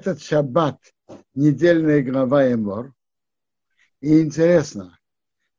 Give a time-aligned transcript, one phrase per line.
[0.00, 0.80] этот шаббат
[1.34, 2.94] недельная глава Эмор.
[4.00, 4.98] И интересно,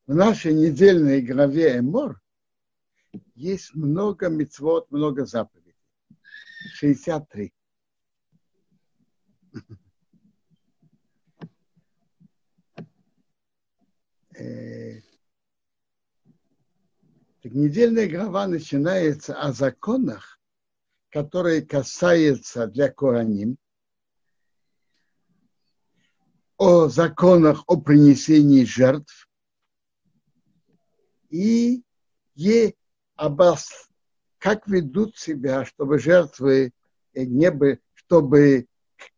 [0.07, 2.19] в нашей недельной главе Эмор
[3.35, 5.75] есть много мецвод, много заповедей.
[6.73, 7.53] 63.
[14.33, 15.01] Э,
[17.43, 20.39] так недельная глава начинается о законах,
[21.11, 23.57] которые касаются для Коаним,
[26.61, 29.27] о законах о принесении жертв
[31.31, 31.81] и,
[32.35, 32.75] и
[33.15, 33.89] обос,
[34.37, 36.71] как ведут себя, чтобы жертвы
[37.15, 38.67] не были, чтобы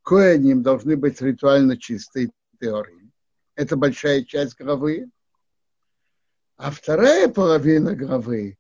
[0.04, 3.12] коэним должны быть ритуально чистой теорией.
[3.56, 5.10] Это большая часть главы.
[6.56, 8.58] А вторая половина главы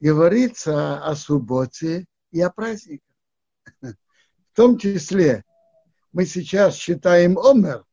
[0.00, 3.14] говорится о субботе и о праздниках.
[3.80, 5.44] В том числе
[6.10, 7.84] мы сейчас читаем Омер.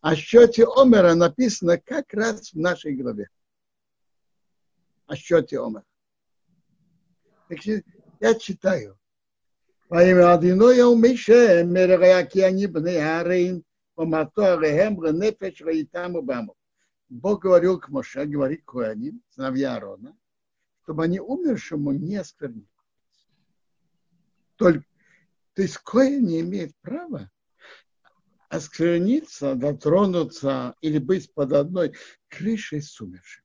[0.00, 3.28] О счете Омера написано как раз в нашей главе.
[5.06, 5.84] О счете Омера.
[8.20, 8.98] Я читаю.
[9.90, 16.54] Во имя Адиноя умише, мереяки они бны арин, помато арехем, ренефеш, раитаму баму.
[17.08, 20.16] Бог говорил к Моше, говорит Куаним, сыновья Аарона,
[20.84, 22.68] чтобы они умершему не осквернили.
[24.54, 24.84] Только,
[25.54, 27.28] то есть Коэн не имеет права
[28.50, 31.94] оскверниться, дотронуться или быть под одной
[32.28, 33.44] крышей с умершим.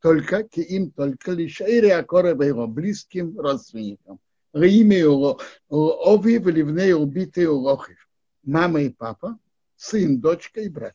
[0.00, 4.20] Только им, только лишь Ириакора его близким родственникам.
[4.52, 8.08] Имя его, оби вливные убитые лохив.
[8.42, 9.38] Мама и папа,
[9.76, 10.94] сын, дочка и брат.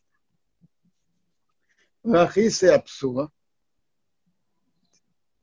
[2.04, 3.30] Рахис и Апсуа,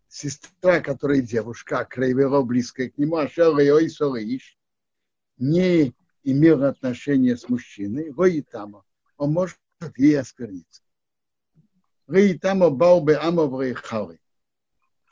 [0.07, 4.57] сестра, которая девушка, Крейвера, близкая к нему, Ашера и Иш,
[5.37, 8.83] не имел отношения с мужчиной, Роитама,
[9.17, 9.57] он может
[9.97, 10.81] ей оскверниться.
[12.07, 14.19] Роитама Баубе Амоврей Хары,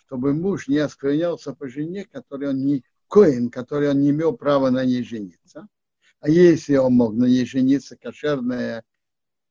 [0.05, 4.69] чтобы муж не осквернялся по жене, которой он не коин, который он не имел права
[4.69, 5.67] на ней жениться.
[6.19, 8.83] А если он мог на ней жениться, кошерная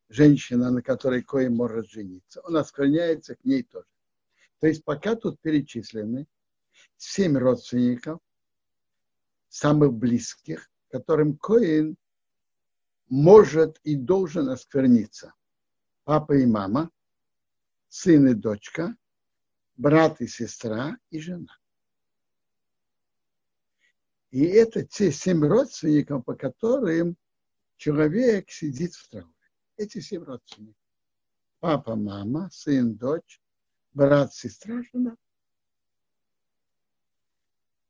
[0.08, 3.86] женщина, на которой коин может жениться, он оскверняется к ней тоже.
[4.60, 6.26] То есть пока тут перечислены
[6.96, 8.20] семь родственников,
[9.48, 11.96] самых близких, которым коин
[13.08, 15.34] может и должен оскверниться.
[16.04, 16.90] Папа и мама,
[17.88, 18.96] сын и дочка,
[19.76, 21.58] брат и сестра и жена.
[24.30, 27.16] И это те семь родственников, по которым
[27.76, 29.34] человек сидит в трауре
[29.76, 30.82] эти семь родственников.
[31.60, 33.40] Папа, мама, сын, дочь,
[33.92, 35.16] брат, сестра, жена.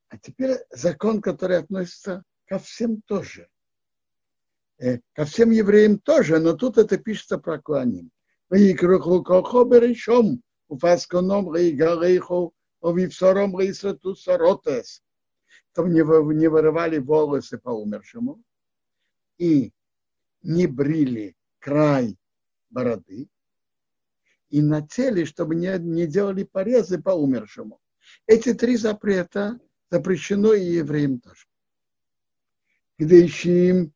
[0.08, 3.48] А теперь закон, который относится ко всем тоже.
[4.78, 8.10] Э, ко всем евреям тоже, но тут это пишется про Куаним.
[15.72, 18.42] Там не вырывали волосы по умершему
[19.38, 19.72] и
[20.42, 22.16] не брили край
[22.70, 23.28] бороды,
[24.50, 27.80] и на теле, чтобы не, не делали порезы по умершему.
[28.26, 29.58] Эти три запрета
[29.90, 31.46] запрещено и евреям тоже.
[32.98, 33.92] Гдейшим,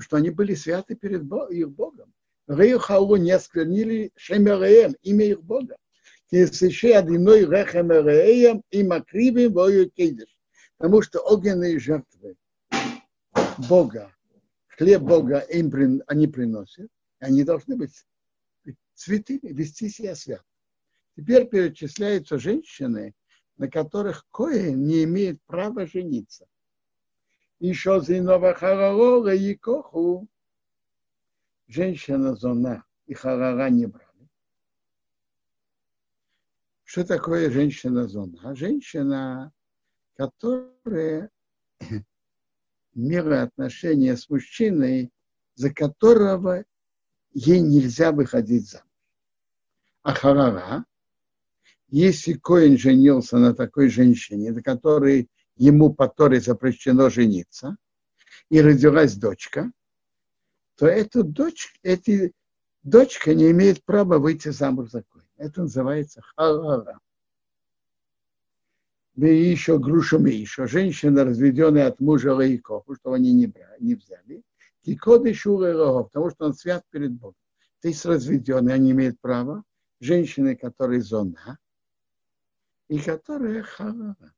[0.00, 2.12] что они были святы перед их Богом.
[2.46, 5.76] Рейхалу не осквернили Шемереем, имя их Бога.
[6.30, 10.38] Кесеше одиной Рехемереем и Макривим вою Кейдеш.
[10.78, 12.36] Потому что огненные жертвы
[13.68, 14.12] Бога,
[14.68, 18.04] хлеб Бога им, они приносят, они должны быть
[18.94, 20.42] святыми, вести себя свят.
[21.16, 23.14] Теперь перечисляются женщины,
[23.56, 26.46] на которых кое не имеет права жениться.
[27.58, 30.28] Еще зинова харарора и коху.
[31.68, 34.28] Женщина зона и харара не брали.
[36.84, 38.54] Что такое женщина зона?
[38.54, 39.52] Женщина,
[40.16, 41.30] которая
[42.94, 45.10] мироотношения с мужчиной,
[45.54, 46.64] за которого
[47.32, 48.88] ей нельзя выходить замуж.
[50.02, 50.84] А харара,
[51.98, 57.76] если Коин женился на такой женщине, на которой ему по Торе запрещено жениться,
[58.48, 59.70] и родилась дочка,
[60.76, 62.32] то эта дочь, эти,
[62.82, 65.26] дочка не имеет права выйти замуж за Коин.
[65.36, 66.98] Это называется харара
[69.14, 70.66] да и еще грушами еще.
[70.66, 74.42] Женщина, разведенная от мужа Лаикоху, что они не, брали, не взяли.
[74.84, 77.36] Кикоды Шура потому что он свят перед Богом.
[77.80, 79.64] То есть разведенные, они имеют право.
[80.00, 81.58] Женщины, которые зона,
[82.92, 84.34] и которые харара.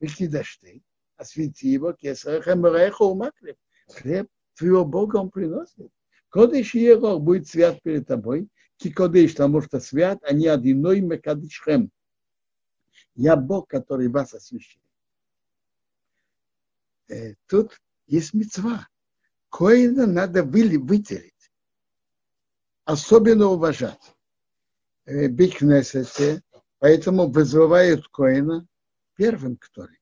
[0.00, 0.82] Викидашты,
[1.16, 3.56] освети его, кесареха мреха умаклев.
[3.88, 5.92] Хлеб твоего Бога он приносит.
[6.30, 8.48] Кодыш его будет свят перед тобой,
[8.78, 11.90] ки кодыш, потому что свят, а не одиной мекадышхем.
[13.14, 14.88] Я Бог, который вас освящает.
[17.08, 18.88] Э, тут есть мецва.
[19.50, 21.52] Коина надо выделить.
[22.86, 24.14] Особенно уважать.
[25.04, 26.42] Э, Бикнесете,
[26.84, 28.68] поэтому вызывают Коина
[29.16, 29.98] первым, который.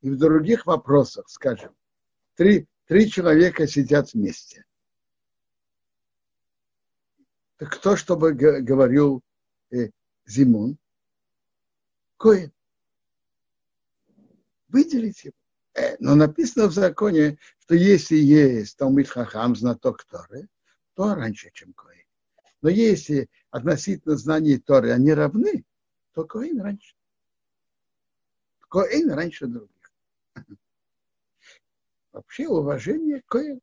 [0.00, 1.74] И в других вопросах, скажем,
[2.36, 4.64] три, три человека сидят вместе.
[7.56, 9.22] Так кто, чтобы говорил
[9.72, 9.90] э,
[10.24, 10.78] Зимун?
[12.16, 12.52] Коин.
[14.68, 15.34] Выделить его.
[15.72, 20.48] Э, но написано в законе, что если есть Талмит Хахам, знаток Торы,
[20.94, 21.93] то раньше, чем Коин.
[22.64, 25.66] Но если относительно знаний Торы они равны,
[26.14, 26.96] то Коин раньше.
[28.70, 29.92] Коин раньше других.
[32.12, 33.60] Вообще уважение к Коину.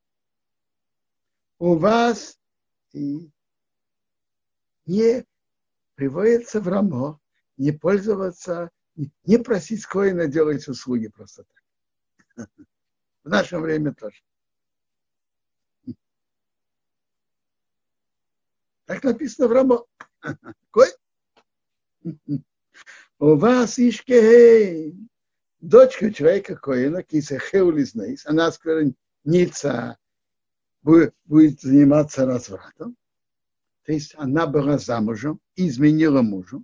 [1.57, 2.39] У вас
[2.94, 3.31] и
[4.86, 5.25] не
[5.95, 7.19] приводится в рамо,
[7.57, 11.44] не пользоваться, не просить Коина делать услуги просто
[12.36, 12.48] так.
[13.24, 14.21] В наше время тоже.
[18.91, 19.85] Так написано в Рамо.
[20.69, 20.89] Кой?
[23.19, 24.97] У вас ишкей.
[25.61, 29.97] Дочка человека Коина, киса Хеулизнейс, она скверница,
[30.81, 32.97] будет, будет заниматься развратом.
[33.85, 36.61] То есть она была замужем, изменила мужу.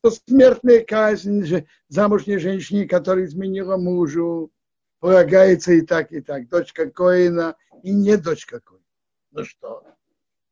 [0.00, 4.50] То смертная казнь замужней женщине, которая изменила мужу,
[4.98, 6.48] полагается и так, и так.
[6.48, 7.54] Дочка Коина
[7.84, 8.84] и не дочка Коина.
[9.30, 9.84] Ну что?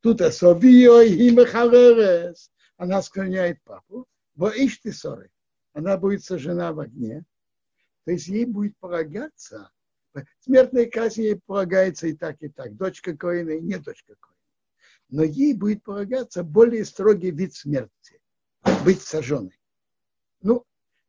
[0.00, 2.50] Тут Асовио и Махаререс.
[2.76, 4.06] Она склоняет папу.
[4.34, 5.30] Во ты ссоры.
[5.72, 7.24] Она будет сожжена в огне.
[8.04, 9.70] То есть ей будет полагаться.
[10.40, 12.76] Смертная казнь ей полагается и так, и так.
[12.76, 14.36] Дочка Коина и не дочка Коина.
[15.10, 18.20] Но ей будет полагаться более строгий вид смерти.
[18.84, 19.58] Быть сожженной.
[20.40, 20.64] Ну,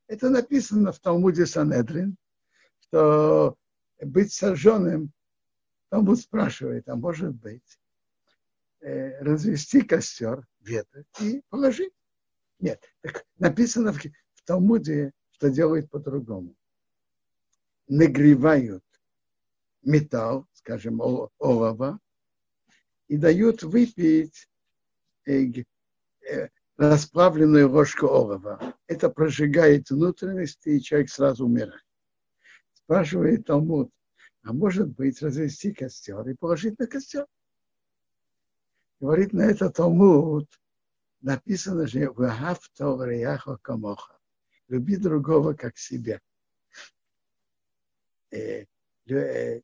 [0.08, 2.18] это написано в Талмуде Санедрин,
[2.82, 3.56] что
[4.02, 5.12] быть сожженным,
[5.90, 7.80] Талмуд спрашивает, а может быть,
[8.82, 11.94] э, развести костер, веток и положить.
[12.60, 16.56] Нет, так написано в, в Талмуде, что делают по-другому.
[17.88, 18.84] Нагревают
[19.82, 22.00] металл, скажем, олова,
[23.08, 24.48] и дают выпить
[25.26, 25.64] э,
[26.30, 28.76] э, расплавленную ложку олова.
[28.88, 31.84] Это прожигает внутренности, и человек сразу умирает.
[32.74, 33.92] Спрашивает Талмуд,
[34.44, 37.26] а может быть развести костер и положить на костер?
[39.00, 40.50] Говорит на это Талмуд,
[41.22, 42.70] написано же «Вахав
[43.62, 44.20] Камоха»
[44.68, 46.22] люби другого как себя.
[48.32, 48.66] Э,
[49.10, 49.62] э,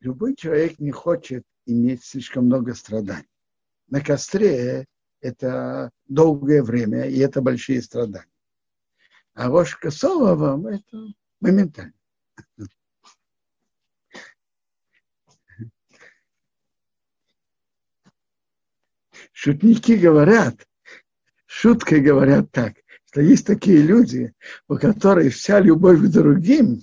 [0.00, 3.28] любой человек не хочет иметь слишком много страданий.
[3.88, 4.86] На костре
[5.20, 8.26] это долгое время, и это большие страдания.
[9.34, 11.92] А ложка соловом– это моментально.
[19.38, 20.66] Шутники говорят,
[21.44, 22.72] шуткой говорят так,
[23.04, 24.32] что есть такие люди,
[24.66, 26.82] у которых вся любовь к другим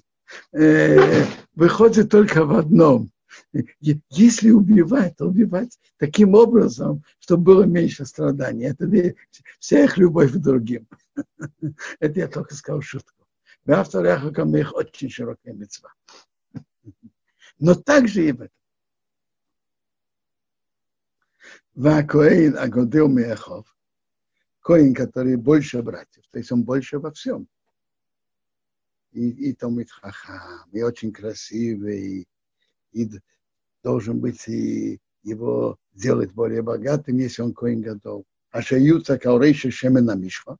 [0.52, 3.10] э, выходит только в одном.
[4.12, 8.66] Если убивать, то убивать таким образом, чтобы было меньше страданий.
[8.66, 8.88] Это
[9.58, 10.88] вся их любовь к другим.
[12.00, 13.26] Это я только сказал шутку.
[13.66, 15.92] Автор их очень широкая мецва.
[17.58, 18.63] Но также и в этом.
[21.76, 23.66] Вакоин Агодел Мехов,
[24.62, 27.48] Коин, который больше братьев, то есть он больше во всем.
[29.12, 32.28] И, и Томит Хахам, и очень красивый, и,
[32.92, 33.12] и
[33.84, 38.24] должен быть и его делать более богатым, если он Коин готов.
[38.52, 40.58] А шаюца каурейши шемена мишва,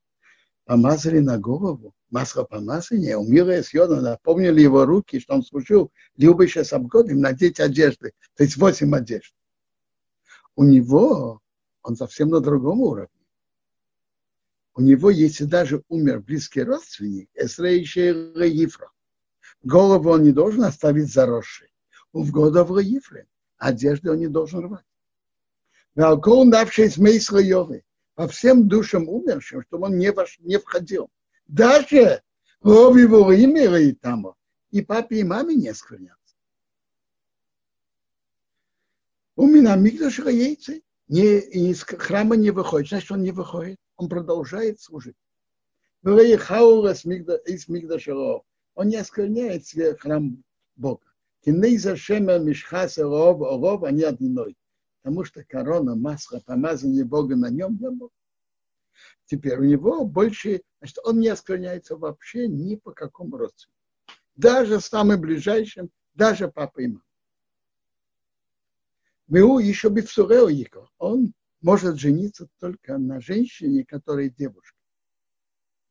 [0.66, 6.64] помазали на голову, масло помазания, умилая с йодом, напомнили его руки, что он служил любящим
[6.72, 9.36] обгодом надеть одежды, то есть восемь одежд
[10.56, 11.42] у него,
[11.82, 13.10] он совсем на другом уровне.
[14.76, 18.90] У него, если даже умер близкий родственник, Эсрейший Ефра,
[19.62, 21.70] голову он не должен оставить заросшей.
[22.12, 23.28] В года в Ефре.
[23.58, 24.86] Одежды он не должен рвать.
[25.96, 27.84] Валкол давший смысл Йовы.
[28.16, 31.10] По всем душам умершим, чтобы он не, вош, не входил.
[31.48, 32.22] Даже
[32.62, 34.34] в его имя и там.
[34.72, 36.18] И папе, и маме не сквернят.
[39.36, 40.74] У меня Мигдаша яйца
[41.08, 42.90] не, из храма не выходит.
[42.90, 43.78] Значит, он не выходит.
[43.96, 45.16] Он продолжает служить.
[47.98, 48.44] из.
[48.76, 49.66] Он не оскверняет
[50.00, 50.44] храм
[50.76, 51.06] Бога.
[51.44, 54.56] Кинейза Шема Мишхаса Ров, Ров, они одиной.
[55.02, 58.14] Потому что корона, масло, помазание Бога на нем для Бога.
[59.26, 63.74] Теперь у него больше, значит, он не оскверняется вообще ни по какому родственнику.
[64.36, 67.04] Даже самым ближайшим, даже папа и мама.
[69.34, 70.48] Меу еще бифсурео
[71.00, 74.78] Он может жениться только на женщине, которая девушка,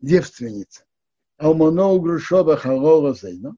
[0.01, 0.85] девственница.
[1.39, 3.57] А у моно угрушова харора зейно,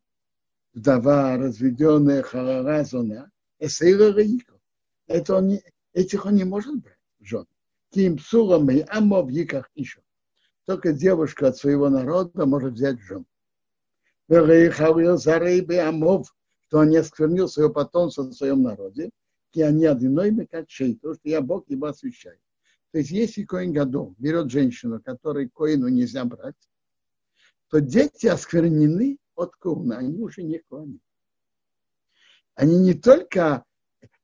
[0.72, 4.58] вдова, разведенная харара зона, эсейра рейко.
[5.06, 5.58] Это он
[5.92, 7.46] этих он не может брать в жены.
[7.90, 10.00] Ким сурам и амов яках еще.
[10.64, 13.26] Только девушка от своего народа может взять жену.
[14.30, 16.34] Амов,
[16.68, 19.10] что он не осквернил свое потомство в своем народе,
[19.54, 22.38] и они одиной мекачей, то, что я Бог его освящаю.
[22.90, 26.56] То есть, если Коин Гадол берет женщину, которой Коину нельзя брать,
[27.68, 30.98] то дети осквернены от Коуна, они уже не Коины.
[32.54, 33.64] Они не только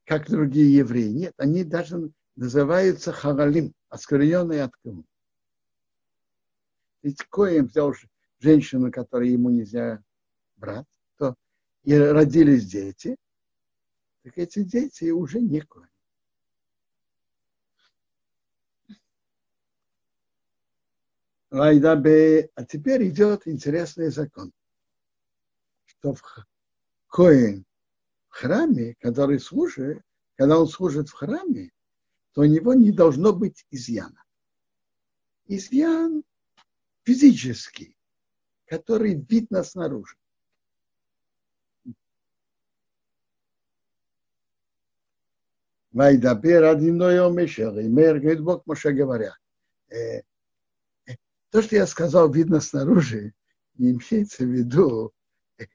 [0.05, 5.05] как другие евреи, нет, они даже называются Харалим, оскверненные от Коуна.
[7.03, 7.95] Ведь Коин взял
[8.41, 10.03] женщину, которой ему нельзя
[10.57, 11.35] брать, то
[11.85, 13.17] и родились дети–
[14.23, 15.87] так эти дети уже не кони.
[21.50, 21.75] А
[22.65, 24.53] теперь идет интересный закон,
[25.87, 26.23] что в
[27.09, 27.65] Коин
[28.29, 30.00] в храме, который служит,
[30.37, 31.73] когда он служит в храме,
[32.33, 34.23] то у него не должно быть изъяна.
[35.47, 36.23] Изъян
[37.03, 37.97] физический,
[38.67, 40.17] который видно снаружи.
[45.93, 49.35] Вайдабер одиной Мешер, и мэр говорит Бог Моше говоря.
[51.51, 53.35] То, что я сказал, видно снаружи,
[53.77, 55.13] не имеется в виду,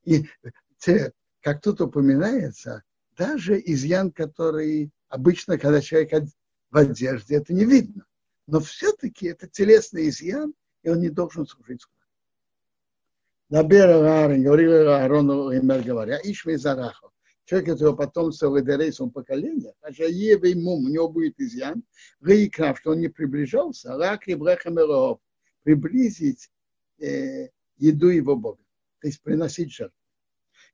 [0.03, 0.25] и
[0.77, 2.83] те, как тут упоминается,
[3.17, 6.29] даже изъян, который обычно, когда человек
[6.71, 8.05] в одежде, это не видно.
[8.47, 10.53] Но все-таки это телесный изъян,
[10.83, 11.81] и он не должен служить.
[13.49, 15.51] Набер Аарон, говорил Аарону,
[15.83, 17.11] говоря, Ишми Зарахов
[17.45, 21.83] человек этого потомства в Эдерейсом поколениях, а Жаеве ему, у него будет изъян,
[22.19, 24.35] Гаикрав, что он не приближался, Рак и
[25.63, 26.51] приблизить
[26.99, 28.63] э, еду его Бога,
[28.99, 29.97] то есть приносить жертву.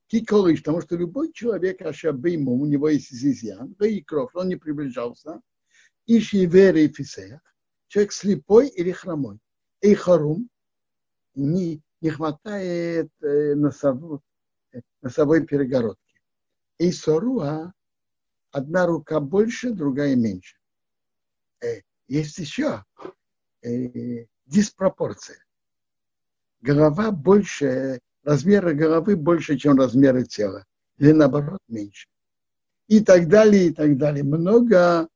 [0.08, 5.42] Киколыш, потому что любой человек, Ашабы ему, у него есть изъян, Гаикрав, он не приближался,
[6.08, 7.42] Иш Евери и Фисеях,
[7.88, 9.40] человек слепой или хромой,
[9.82, 10.50] и Харум,
[11.36, 14.20] не, не хватает э, носовой,
[14.74, 16.11] э, носовой перегородки.
[16.82, 17.72] И соруа
[18.50, 20.58] одна рука больше, другая меньше.
[21.62, 22.84] Э, есть еще
[23.62, 25.46] э, диспропорция.
[26.62, 30.66] Голова больше, размеры головы больше, чем размеры тела.
[30.98, 32.08] Или наоборот меньше.
[32.88, 34.24] И так далее, и так далее.
[34.24, 35.08] Много,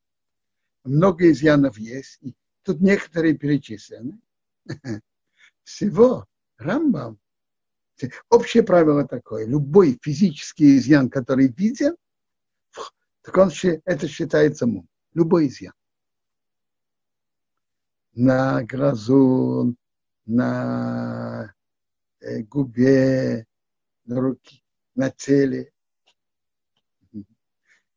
[0.83, 2.21] много изъянов есть.
[2.61, 4.19] Тут некоторые перечислены.
[5.63, 7.17] Всего Рамбам
[8.29, 9.45] Общее правило такое.
[9.45, 11.95] Любой физический изъян, который виден,
[13.21, 13.49] так он,
[13.85, 14.87] это считается мум.
[15.13, 15.73] Любой изъян.
[18.13, 19.75] На глазу,
[20.25, 21.53] на
[22.21, 23.45] э, губе,
[24.05, 24.61] на руке,
[24.93, 25.71] на теле.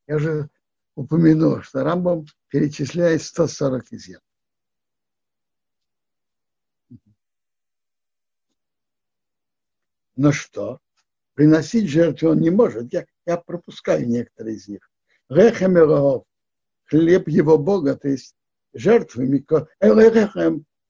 [0.06, 0.48] Я уже
[0.94, 4.20] упомянул, что Рамбом перечисляет 140 изъян.
[10.18, 10.80] Но что?
[11.34, 12.92] Приносить жертву он не может.
[12.92, 14.90] Я, я пропускаю некоторые из них.
[15.28, 16.24] Рехем
[16.86, 18.34] хлеб его Бога, то есть
[18.74, 19.46] жертвы,
[19.80, 19.86] э,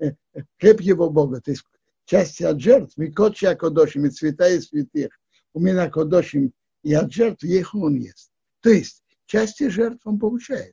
[0.01, 0.13] э,
[0.59, 1.63] хлеб его Бога, то есть
[2.07, 5.11] части от жертв, микочи кодошим, и цвета и святых,
[5.53, 8.31] у меня кодошим, и от жертв их он ест.
[8.63, 10.73] То есть части жертв он получает.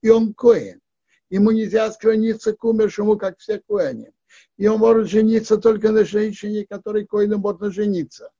[0.00, 0.80] И он коин.
[1.28, 4.12] Ему нельзя склониться к умершему, как все коини
[4.56, 8.30] и он может жениться только на женщине, которой коину можно жениться.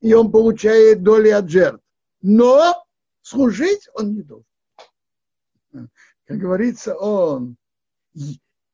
[0.00, 1.82] И он получает доли от жертв.
[2.22, 2.84] Но
[3.22, 4.46] служить он не должен.
[6.26, 7.56] Как говорится, он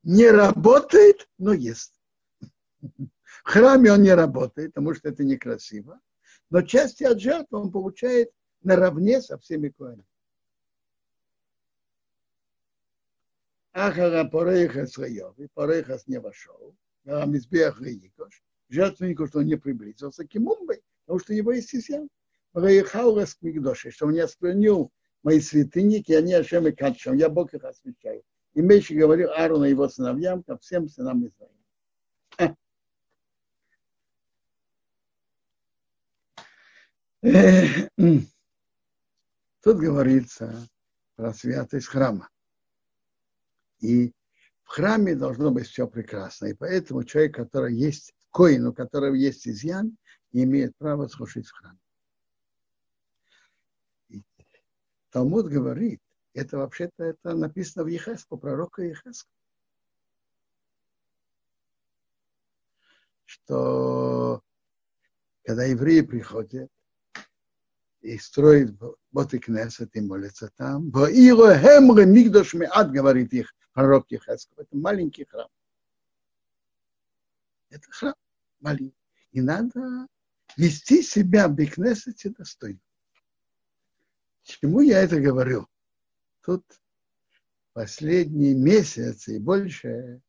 [0.03, 1.93] не работает, но ест.
[2.81, 5.99] В храме он не работает, потому что это некрасиво.
[6.49, 8.31] Но части от жертв он получает
[8.61, 10.05] наравне со всеми коинами.
[13.73, 16.75] Ахара Пореха Сраев, и Порехас не вошел,
[17.05, 22.07] а Мизбех Рейкош, жертвеннику, что он не приблизился к Имумбе, потому что его истисял.
[22.53, 24.91] Рейхау Раскмигдоши, что он не осквернил
[25.23, 28.23] мои святыни, я не Ашем и Кадшем, я Бог их освящаю.
[28.53, 32.55] И Мечи говорил Аарону и его сыновьям, ко всем сынам Израиля.
[39.63, 40.67] Тут говорится
[41.15, 42.29] про святость храма.
[43.83, 44.13] И
[44.63, 46.45] в храме должно быть все прекрасно.
[46.47, 49.97] И поэтому человек, который есть коин, у которого есть изъян,
[50.31, 51.79] не имеет права служить в храме.
[55.09, 56.01] Талмуд говорит,
[56.33, 59.29] это вообще-то это написано в Ехеску, пророка Ехеску.
[63.25, 64.41] Что
[65.43, 66.71] когда евреи приходят
[68.03, 68.71] и строят
[69.11, 74.75] вот и кнесет и молятся там, в Илохемре Мигдош Меад, говорит их пророк Ехесков, это
[74.75, 75.47] маленький храм.
[77.69, 78.15] Это храм
[78.59, 78.97] маленький.
[79.31, 80.07] И надо
[80.57, 82.79] вести себя в Бекнесете достойно.
[84.43, 85.67] Чему я это говорю?
[86.41, 86.65] Тут
[87.71, 90.21] последние месяцы и больше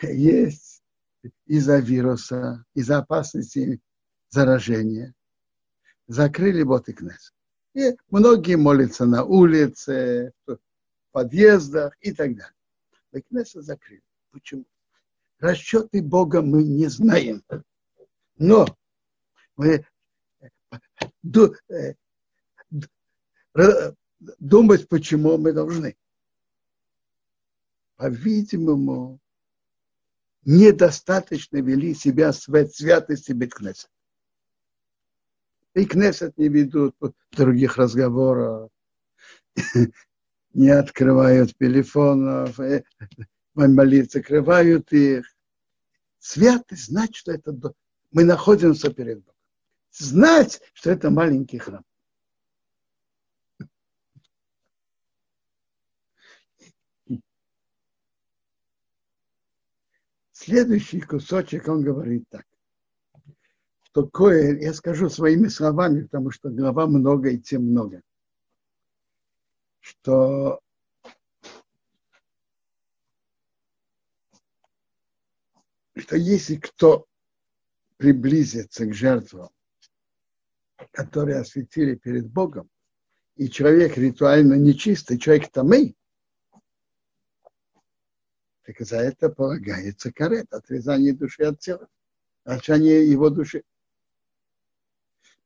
[0.00, 0.82] есть
[1.44, 3.82] из-за вируса, из-за опасности
[4.30, 5.14] заражения.
[6.06, 7.34] Закрыли Кнесет.
[7.74, 10.58] И многие молятся на улице, в
[11.12, 12.54] подъездах и так далее.
[13.12, 14.02] Бекнеса закрыли.
[14.30, 14.64] Почему?
[15.38, 17.42] Расчеты Бога мы не знаем.
[18.38, 18.66] Но
[19.56, 19.84] мы
[21.74, 21.94] э,
[24.38, 25.96] думать, почему мы должны.
[27.96, 29.20] По-видимому,
[30.44, 33.90] недостаточно вели себя святости Беткнесет.
[35.74, 36.96] И Кнесет не ведут
[37.30, 38.70] других разговоров,
[40.52, 42.82] не открывают телефонов, э,
[43.54, 45.24] молиться, закрывают их.
[46.18, 47.56] Святость значит, что это
[48.10, 49.34] мы находимся перед Богом.
[49.92, 51.84] Знать, что это маленький храм.
[60.32, 62.46] Следующий кусочек, он говорит так.
[63.92, 68.02] Что кое, я скажу своими словами, потому что глава много и тем много.
[69.80, 70.60] Что
[75.96, 77.04] что если кто
[77.96, 79.50] приблизится к жертвам,
[80.92, 82.70] которые осветили перед Богом,
[83.34, 85.96] и человек ритуально нечистый, человек тамый,
[88.62, 91.88] так за это полагается карет, отрезание души от тела,
[92.44, 93.64] отрезание его души.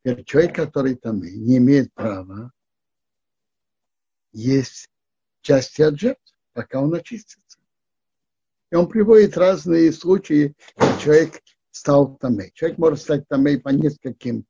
[0.04, 2.52] Теперь человек, который там не имеет права
[4.32, 4.90] есть
[5.40, 7.58] части от жертв, пока он очистится.
[8.70, 12.50] И он приводит разные случаи, когда человек стал тамей.
[12.52, 14.44] Человек может стать тамей по нескольким,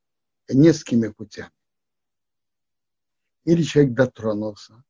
[0.48, 1.52] несколькими путями.
[3.44, 4.82] Или человек дотронулся,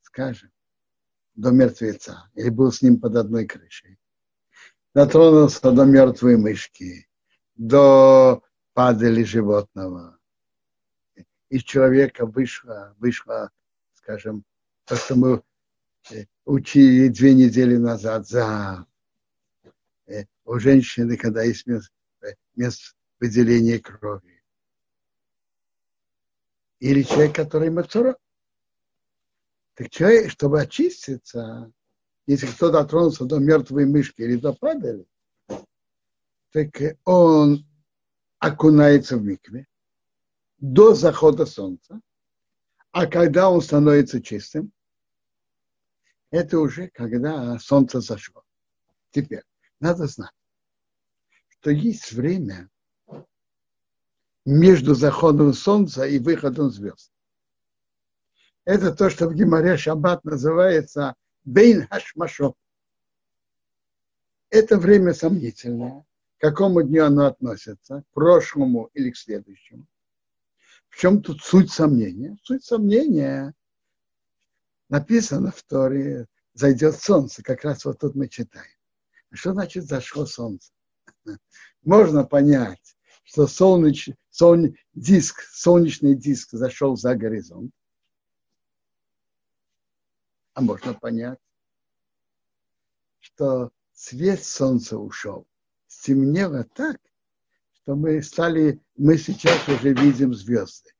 [0.00, 0.52] скажем,
[1.34, 3.98] до мертвеца, или был с ним под одной крышей.
[4.94, 7.10] Дотронулся до мертвой мышки,
[7.56, 8.42] до
[8.76, 10.18] падали животного.
[11.48, 13.50] Из человека вышло, вышло,
[13.94, 14.44] скажем,
[14.84, 15.42] то, что мы
[16.10, 18.86] э, учили две недели назад за
[20.04, 24.44] э, у женщины, когда есть место, э, место выделения крови.
[26.78, 28.18] Или человек, который мацура.
[29.72, 31.72] Так человек, чтобы очиститься,
[32.26, 35.06] если кто дотронулся до мертвой мышки или до падали,
[36.52, 36.68] так
[37.04, 37.66] он
[38.38, 39.66] окунается в микве
[40.58, 42.00] до захода солнца,
[42.92, 44.72] а когда он становится чистым,
[46.30, 48.42] это уже когда солнце зашло.
[49.10, 49.44] Теперь
[49.80, 50.34] надо знать,
[51.48, 52.70] что есть время
[54.44, 57.12] между заходом солнца и выходом звезд.
[58.64, 62.54] Это то, что в Гимаре Шаббат называется Бейн Хашмашо.
[64.50, 66.04] Это время сомнительное.
[66.38, 68.02] К какому дню оно относится?
[68.02, 69.86] К прошлому или к следующему?
[70.88, 72.36] В чем тут суть сомнения?
[72.42, 73.54] Суть сомнения
[74.88, 78.76] написано в Торе, зайдет солнце, как раз вот тут мы читаем.
[79.32, 80.72] Что значит зашло солнце?
[81.82, 87.72] Можно понять, что солнеч, солн, диск, солнечный диск зашел за горизонт,
[90.54, 91.38] а можно понять,
[93.20, 95.46] что свет солнца ушел.
[96.06, 97.00] Стемнело так,
[97.72, 100.92] что мы стали, мы сейчас уже видим звезды.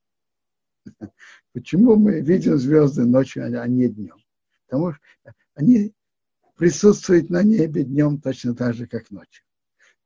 [1.52, 4.16] Почему мы видим звезды ночью, а не днем?
[4.66, 5.02] Потому что
[5.54, 5.94] они
[6.56, 9.44] присутствуют на небе днем точно так же, как ночью.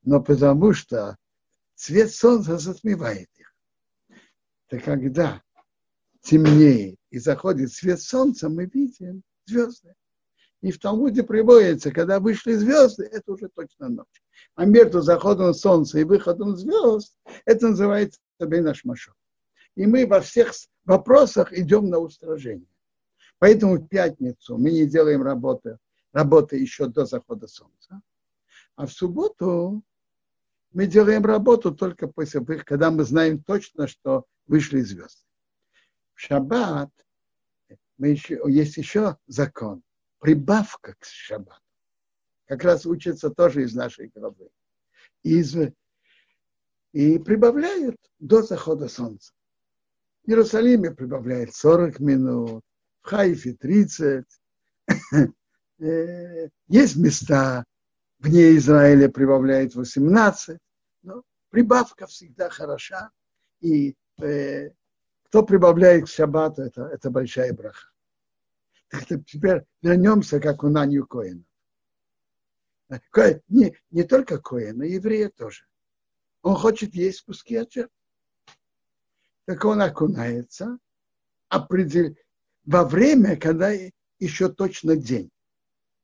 [0.03, 1.17] Но потому что
[1.73, 3.55] свет солнца затмевает их.
[4.67, 5.41] Так когда
[6.21, 9.95] темнеет и заходит свет солнца, мы видим звезды.
[10.61, 14.23] И в Талмуде приводится, когда вышли звезды, это уже точно ночь.
[14.55, 19.15] А между заходом солнца и выходом звезд, это называется наш Машов.
[19.75, 20.51] И мы во всех
[20.85, 22.67] вопросах идем на устражение.
[23.39, 25.79] Поэтому в пятницу мы не делаем работы,
[26.13, 28.01] работы еще до захода солнца.
[28.75, 29.81] А в субботу
[30.73, 35.23] мы делаем работу только после, когда мы знаем точно, что вышли звезды.
[36.13, 36.91] В шаббат
[37.97, 39.81] мы еще, есть еще закон,
[40.21, 41.59] прибавка к шаббату.
[42.45, 44.49] Как раз учится тоже из нашей головы.
[45.23, 45.55] Из,
[46.93, 49.33] и прибавляют до захода солнца.
[50.23, 52.63] В Иерусалиме прибавляет 40 минут,
[53.01, 54.25] в Хайфе 30.
[55.83, 57.63] Э, есть места,
[58.19, 60.59] вне Израиля прибавляет 18.
[61.01, 63.09] Но прибавка всегда хороша.
[63.61, 64.69] И э,
[65.23, 67.89] кто прибавляет к шаббату, это, это большая браха.
[68.91, 71.43] Так теперь вернемся как у Наню Коина.
[73.47, 75.65] Не, не только Коина, еврея тоже.
[76.41, 77.73] Он хочет есть куски от
[79.45, 80.77] Так он окунается
[81.47, 82.15] определ...
[82.65, 83.71] во время, когда
[84.19, 85.31] еще точно день.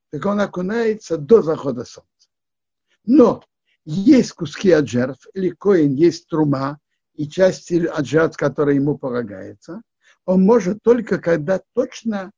[0.10, 2.30] Так он окунается до захода солнца.
[3.04, 3.44] Но
[3.84, 6.80] есть куски от жертв, или коин есть трума,
[7.14, 9.82] и части от жертв, которые ему полагается,
[10.26, 12.32] он может только когда точно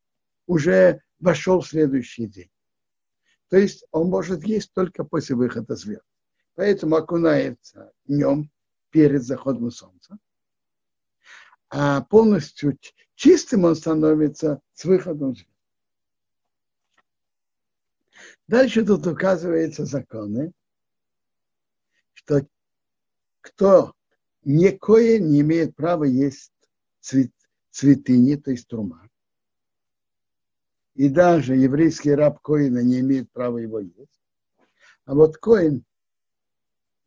[0.49, 2.49] уже вошел в следующий день.
[3.49, 6.03] То есть он может есть только после выхода звезд.
[6.55, 8.49] Поэтому окунается днем
[8.89, 10.17] перед заходом солнца.
[11.69, 12.79] А полностью
[13.13, 15.49] чистым он становится с выходом звезд.
[18.47, 20.51] Дальше тут указываются законы,
[22.15, 22.47] что
[23.41, 23.93] кто
[24.43, 26.51] не кое не имеет права есть
[27.01, 27.31] цвет,
[27.69, 29.08] цветыни, то есть трума.
[30.99, 34.21] И даже еврейский раб Коина не имеет права его есть.
[35.05, 35.85] А вот Коин,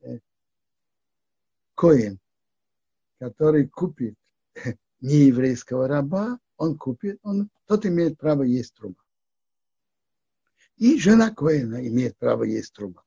[0.00, 0.18] э,
[1.74, 2.18] Коин,
[3.18, 4.14] который купит
[5.02, 9.02] нееврейского раба, он купит, он, тот имеет право есть труба.
[10.78, 13.05] И жена Коина имеет право есть труба.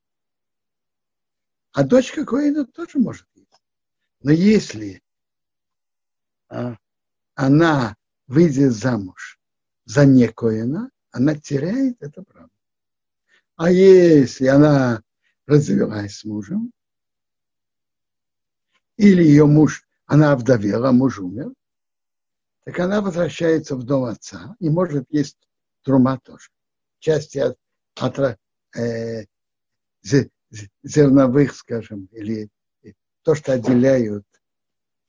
[1.72, 3.50] А дочка Коина тоже может есть.
[4.22, 5.02] Но если
[6.48, 6.78] а,
[7.34, 9.40] она выйдет замуж
[9.86, 12.50] за некоина, она теряет это право.
[13.56, 15.02] А если она
[15.46, 16.72] развелась с мужем,
[18.98, 21.52] или ее муж, она овдовела, муж умер,
[22.64, 25.38] так она возвращается в дом отца и может есть
[25.84, 26.50] трума тоже.
[27.00, 27.58] Части от,
[27.96, 28.40] от
[28.78, 29.26] э,
[30.84, 32.50] зерновых, скажем, или
[33.22, 34.26] то, что отделяют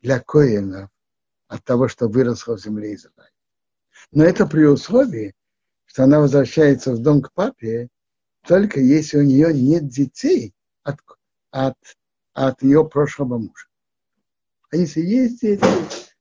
[0.00, 0.90] для коинов
[1.48, 3.35] от того, что выросло в земле Израиля.
[4.12, 5.34] Но это при условии,
[5.84, 7.88] что она возвращается в дом к папе,
[8.42, 11.00] только если у нее нет детей от,
[11.50, 11.76] от,
[12.32, 13.66] от ее прошлого мужа.
[14.70, 15.60] А если есть дети,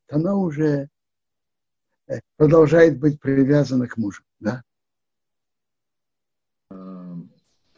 [0.07, 0.89] то она уже
[2.07, 4.23] э, продолжает быть привязана к мужу.
[4.39, 4.63] Да?
[6.69, 7.17] А,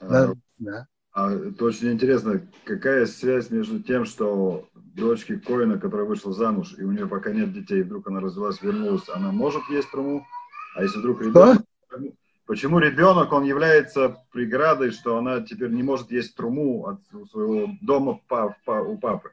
[0.02, 0.88] да, да.
[1.18, 6.84] А, это очень интересно, какая связь между тем, что дочке Коина, которая вышла замуж, и
[6.84, 10.28] у нее пока нет детей, вдруг она развелась, вернулась, она может есть труму?
[10.76, 11.64] А если вдруг ребенок...
[11.90, 12.04] Что?
[12.46, 17.02] Почему ребенок, он является преградой, что она теперь не может есть труму от
[17.32, 18.22] своего дома
[18.68, 19.32] у папы?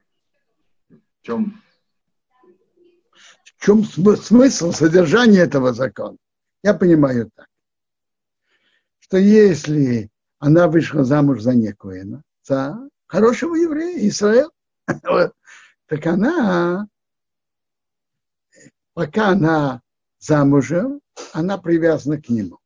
[0.88, 1.60] В чем?
[3.12, 6.16] В чем смысл содержания этого закона?
[6.62, 7.46] Я понимаю так,
[9.00, 10.10] что если
[10.44, 12.76] она вышла замуж за некоина, за
[13.06, 14.50] хорошего еврея, Израиль,
[15.86, 16.86] так она,
[18.92, 19.80] пока она
[20.18, 21.00] замужем,
[21.32, 22.58] она привязана к нему.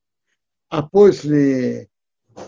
[0.69, 1.89] А после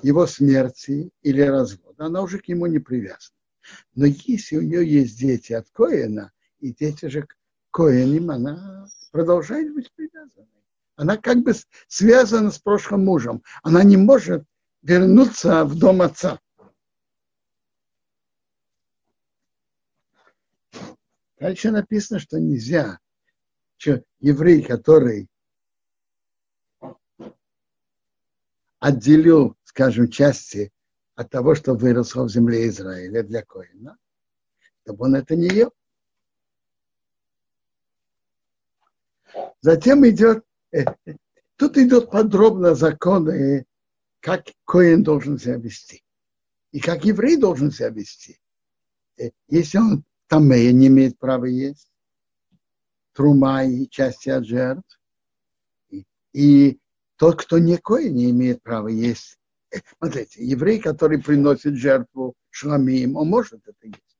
[0.02, 3.36] его смерти или развода она уже к нему не привязана.
[3.94, 7.36] Но если у нее есть дети от Коина, и дети же к
[7.70, 10.48] Коиним, она продолжает быть привязанной.
[10.96, 11.52] Она как бы
[11.86, 13.44] связана с прошлым мужем.
[13.62, 14.42] Она не может
[14.82, 16.40] вернуться в дом отца.
[21.38, 22.98] Дальше написано, что нельзя,
[23.78, 25.28] что еврей, который
[28.78, 30.70] отделил, скажем, части
[31.14, 33.96] от того, что выросло в земле Израиля для Коина,
[34.82, 35.72] чтобы он это не ел.
[39.62, 40.84] Затем идет, э,
[41.56, 43.66] тут идут подробно законы,
[44.20, 46.04] как Коин должен себя вести.
[46.72, 48.40] И как еврей должен себя вести.
[49.18, 51.90] Э, если он Тамея не имеет права есть.
[53.12, 55.00] Трума и части от жертв.
[55.88, 56.80] И, и
[57.16, 59.38] тот, кто не коин, не имеет права есть.
[59.98, 64.18] Смотрите, еврей, который приносит жертву шламим, он может это есть.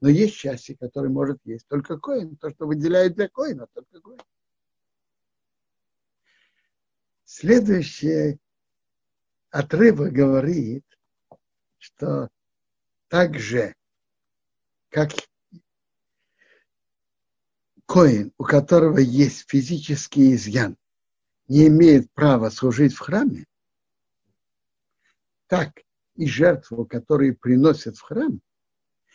[0.00, 2.36] Но есть части, которые может есть только коин.
[2.36, 4.20] То, что выделяют для коина, только коин.
[7.24, 8.40] Следующий
[9.50, 10.84] отрывок говорит,
[11.78, 12.28] что
[13.08, 13.74] так же,
[14.88, 15.10] как
[17.86, 20.76] коин, у которого есть физический изъян,
[21.48, 23.46] не имеет права служить в храме,
[25.48, 25.80] так
[26.14, 28.40] и жертву, которую приносят в храм,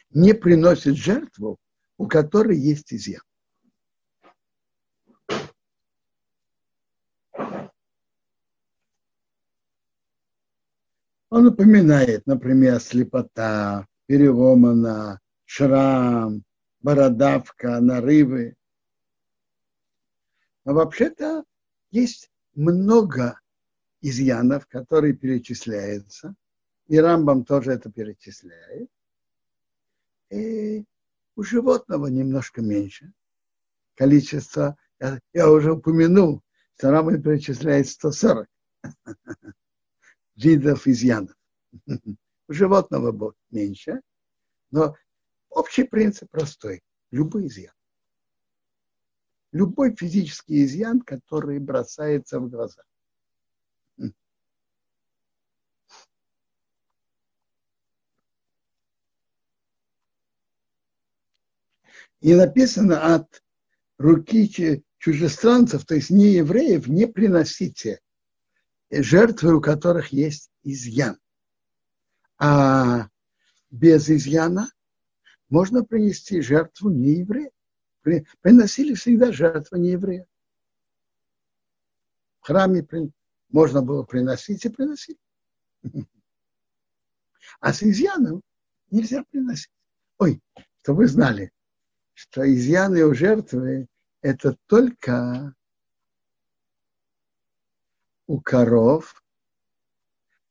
[0.10, 1.58] не приносит жертву,
[1.98, 3.22] у которой есть изъян.
[11.36, 16.46] Он упоминает, например, слепота, переломана, шрам,
[16.80, 18.56] бородавка, нарывы.
[20.64, 21.44] Но вообще-то
[21.92, 23.42] есть много
[24.00, 26.36] изъянов, которые перечисляются,
[26.88, 28.90] и Рамбам тоже это перечисляет.
[30.30, 30.86] И
[31.36, 33.12] у животного немножко меньше.
[33.96, 36.42] Количество, я, я уже упомянул,
[36.78, 38.48] что Рамбам перечисляет 140
[40.36, 41.36] видов изъянов.
[42.48, 44.02] У животного меньше,
[44.72, 44.96] но
[45.50, 46.82] общий принцип простой.
[47.12, 47.74] Любой изъян.
[49.54, 52.84] Любой физический изъян, который бросается в глаза.
[62.22, 63.44] И написано от
[64.00, 68.00] руки чужестранцев, то есть не евреев, не приносите
[68.92, 71.18] жертвы, у которых есть изъян.
[72.38, 73.10] А
[73.72, 74.72] без изъяна
[75.50, 77.52] можно принести жертву не еврея.
[78.42, 80.28] Приносили всегда жертву не еврея.
[82.42, 82.86] В храме
[83.50, 85.18] можно было приносить и приносить.
[87.60, 88.42] А с изъяном
[88.92, 89.72] нельзя приносить.
[90.20, 90.42] Ой,
[90.82, 91.52] что вы знали,
[92.14, 93.88] что изъяны у жертвы
[94.22, 95.56] это только
[98.28, 99.24] у коров,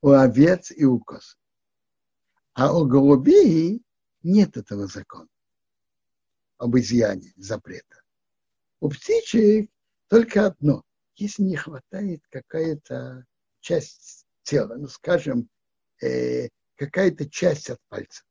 [0.01, 1.39] у овец и у коз.
[2.55, 3.83] А у голубей
[4.23, 5.29] нет этого закона
[6.59, 8.03] об изъяне запрета.
[8.81, 9.71] У птичек
[10.09, 10.83] только одно.
[11.17, 13.25] Если не хватает какая-то
[13.61, 15.49] часть тела, ну, скажем,
[16.03, 18.25] э, какая-то часть от пальца.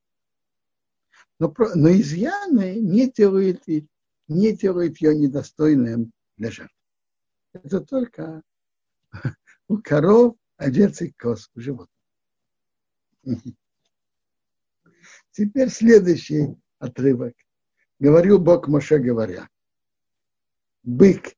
[1.40, 6.78] Но, но изъяны не делают, не делают ее недостойным для жертвы.
[7.54, 8.42] Это только
[9.68, 11.90] у коров, овец и коз, у животных.
[15.32, 17.34] Теперь следующий отрывок.
[18.00, 19.50] Говорил Бог Моше, говоря,
[20.84, 21.36] бык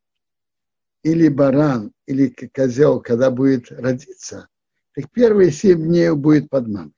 [1.03, 4.49] или баран, или козел, когда будет родиться,
[4.93, 6.93] так первые семь дней будет под мамой.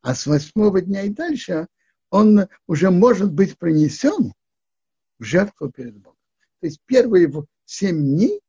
[0.00, 1.68] А с восьмого дня и дальше
[2.10, 4.32] он уже может быть принесен
[5.18, 6.18] в жертву перед Богом.
[6.60, 7.30] То есть первые
[7.64, 8.40] семь дней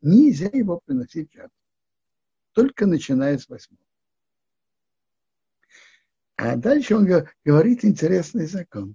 [0.00, 1.56] нельзя его приносить в жертву.
[2.52, 3.82] Только начиная с восьмого.
[6.36, 7.08] А дальше он
[7.44, 8.94] говорит интересный закон,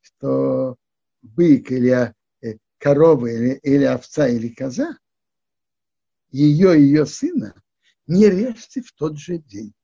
[0.00, 0.76] что
[1.20, 4.98] бык или э, корова или, или овца или коза,
[6.30, 7.62] ее и ее сына
[8.06, 9.74] не режьте в тот же день.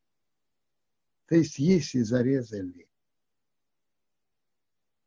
[1.26, 2.88] То есть, если зарезали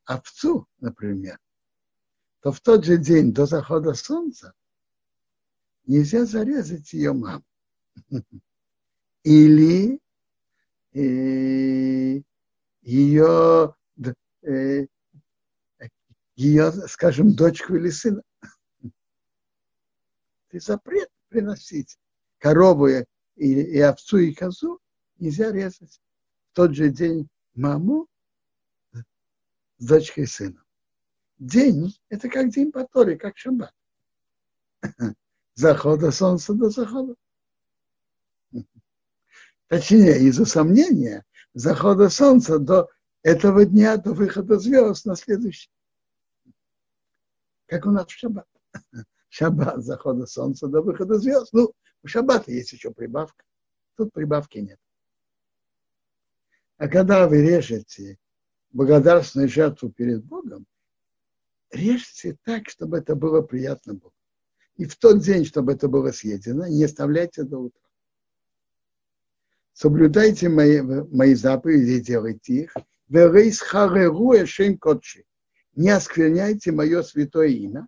[0.05, 1.39] овцу, например,
[2.41, 4.53] то в тот же день до захода солнца
[5.85, 7.45] нельзя зарезать ее маму.
[9.23, 9.99] Или
[10.93, 12.21] э,
[12.81, 13.75] ее,
[14.41, 14.87] э,
[16.35, 18.23] ее, скажем, дочку или сына.
[20.49, 21.99] Ты запрет приносить
[22.39, 23.03] корову и,
[23.35, 24.79] и овцу и козу
[25.19, 26.01] нельзя резать
[26.49, 28.07] в тот же день маму
[28.91, 30.60] с дочкой и сыном
[31.41, 33.73] день– это как день по Торе, как шаббат.
[35.55, 37.15] Захода солнца до захода.
[39.67, 42.89] Точнее, из-за сомнения, захода солнца до
[43.23, 45.71] этого дня, до выхода звезд на следующий.
[47.67, 48.47] Как у нас в шаббат.
[49.29, 51.53] Шаббат, захода солнца до выхода звезд.
[51.53, 51.73] Ну,
[52.03, 53.45] у шаббата есть еще прибавка.
[53.95, 54.79] Тут прибавки нет.
[56.77, 58.17] А когда вы режете
[58.71, 60.65] благодарственную жертву перед Богом,
[61.71, 64.13] режьте так, чтобы это было приятно Богу.
[64.77, 67.81] И в тот день, чтобы это было съедено, не оставляйте до утра.
[69.73, 72.75] Соблюдайте мои, мои заповеди и делайте их.
[75.75, 77.87] Не оскверняйте мое святое имя.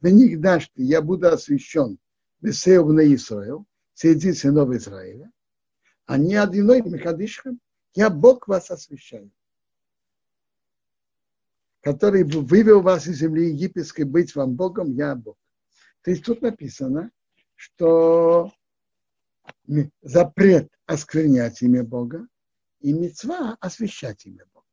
[0.00, 1.98] на них дашь я буду освящен
[2.40, 5.30] Месеев на Исраил, среди сынов Израиля,
[6.04, 7.60] а не одиной Мехадишхам,
[7.94, 9.30] я Бог вас освящаю,
[11.86, 15.36] который вывел вас из земли египетской быть вам Богом, я Бог.
[16.02, 17.12] То есть тут написано,
[17.54, 18.50] что
[20.02, 22.26] запрет осквернять имя Бога
[22.80, 24.66] и мецва освящать имя Бога.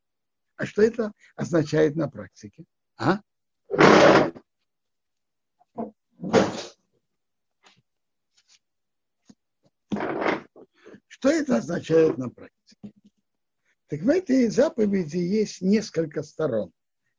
[0.56, 2.64] А что это означает на практике?
[2.96, 3.20] А?
[11.06, 12.92] Что это означает на практике?
[13.86, 16.72] Так в этой заповеди есть несколько сторон,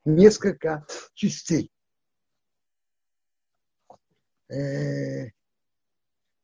[0.05, 1.71] несколько частей.
[4.49, 5.29] Э,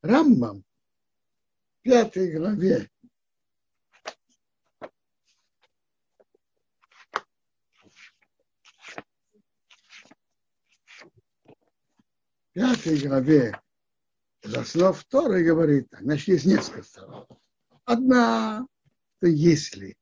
[0.01, 2.89] Рамбам в пятой главе
[12.53, 13.59] пятой главе
[14.43, 15.87] из основ Торы говорит.
[15.99, 17.27] Значит, есть несколько сторон.
[17.85, 18.65] Одна,
[19.19, 19.97] то если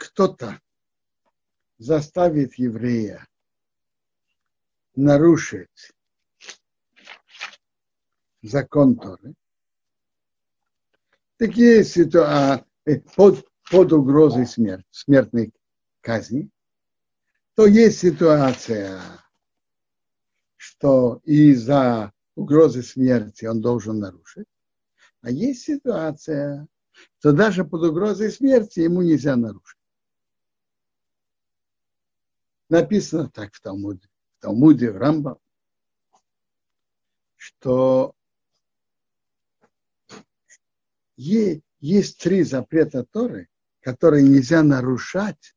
[0.00, 0.58] кто-то
[1.76, 3.28] заставит еврея
[4.96, 5.92] нарушить
[8.40, 9.34] закон Торы,
[11.36, 12.64] так есть ситуация
[13.14, 15.52] под, под угрозой смерти, смертной
[16.00, 16.48] казни,
[17.54, 19.02] то есть ситуация,
[20.56, 24.48] что из-за угрозы смерти он должен нарушить,
[25.20, 26.66] а есть ситуация,
[27.18, 29.79] что даже под угрозой смерти ему нельзя нарушить.
[32.70, 35.38] Написано так в Талмуде, в Талмуде, в Рамбам,
[37.34, 38.14] что
[41.16, 43.48] есть три запрета Торы,
[43.80, 45.56] которые нельзя нарушать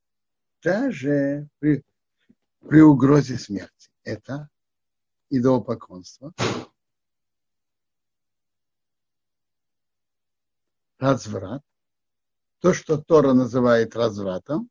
[0.63, 1.84] даже при,
[2.67, 3.91] при угрозе смерти.
[4.04, 4.49] Это
[5.30, 6.34] идолопоклонство,
[10.97, 11.62] разврат,
[12.58, 14.67] то, что Тора называет развратом,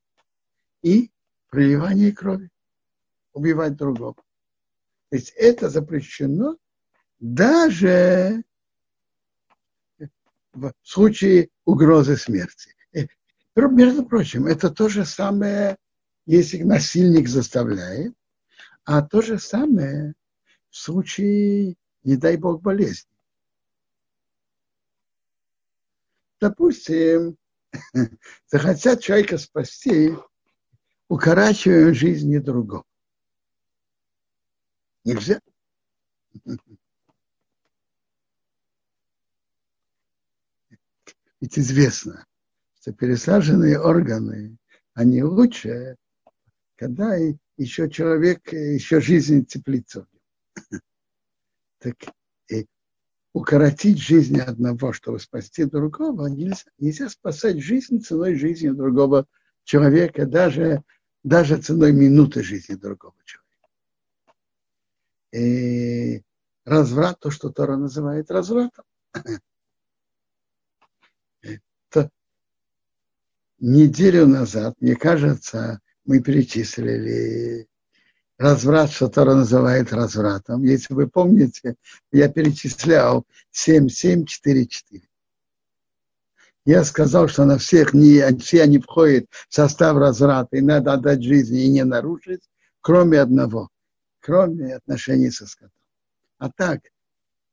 [0.83, 1.13] и
[1.53, 2.49] проливание крови,
[3.35, 4.15] убивать другого.
[5.11, 6.57] То есть это запрещено
[7.21, 8.43] даже
[10.55, 12.75] в случае угрозы смерти.
[12.95, 13.07] Э,
[13.55, 15.77] между прочим, это то же самое,
[16.25, 18.15] если насильник заставляет,
[18.85, 20.15] а то же самое
[20.71, 23.11] в случае, не дай бог, болезни.
[26.41, 27.37] Допустим,
[28.47, 30.17] захотят человека спасти,
[31.13, 32.85] укорачиваем жизни другого.
[35.05, 35.41] Нельзя.
[41.39, 42.25] Ведь известно,
[42.81, 44.57] что пересаженные органы,
[44.95, 45.97] они лучше,
[46.77, 47.15] когда
[47.59, 50.07] еще человек, еще жизнь теплится.
[51.77, 51.97] Так
[52.49, 52.67] и
[53.35, 59.27] укоротить жизнь одного, чтобы спасти другого, нельзя, нельзя спасать жизнь ценой жизни другого
[59.65, 60.83] человека, даже,
[61.23, 63.69] даже ценой минуты жизни другого человека.
[65.33, 66.23] И
[66.65, 68.85] разврат, то, что Тора называет развратом.
[71.43, 72.11] Это
[73.59, 77.69] неделю назад, мне кажется, мы перечислили
[78.43, 80.65] разврат, что Тора называет развратом.
[80.65, 81.77] Если вы помните,
[82.11, 85.09] я перечислял 7, 7, 4, 4.
[86.65, 91.23] Я сказал, что на всех не, все они входят в состав разврата, и надо отдать
[91.23, 92.49] жизни и не нарушить,
[92.81, 93.69] кроме одного,
[94.21, 95.73] кроме отношений со скотом.
[96.39, 96.81] А так,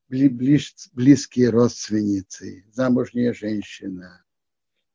[0.09, 4.23] ближ, близкие родственницы, замужняя женщина,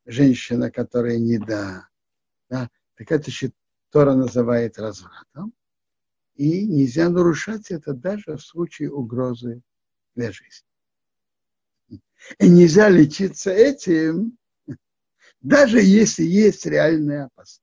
[0.05, 1.87] женщина, которая не да,
[2.49, 3.31] да так это
[3.89, 5.53] Тора называет развратом
[6.35, 9.61] и нельзя нарушать это даже в случае угрозы
[10.15, 10.67] для жизни.
[12.39, 14.37] И нельзя лечиться этим,
[15.41, 17.61] даже если есть реальная опасность.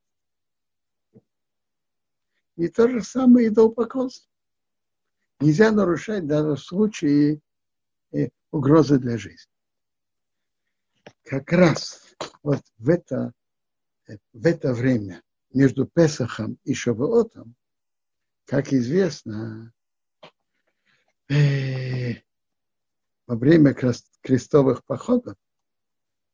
[2.56, 4.30] И то же самое идолопоклонство.
[5.40, 7.40] Нельзя нарушать даже в случае
[8.12, 9.50] э, угрозы для жизни.
[11.24, 13.32] Как раз вот в это,
[14.32, 15.22] в это время
[15.52, 17.56] между Песахом и Шавуотом
[18.52, 19.72] как известно,
[21.30, 22.16] э,
[23.26, 23.72] во время
[24.22, 25.36] крестовых походов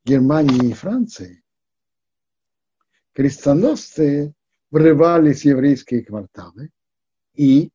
[0.04, 1.42] Германии и Франции
[3.18, 4.32] крестоносцы
[4.70, 6.70] врывались в еврейские кварталы
[7.34, 7.70] и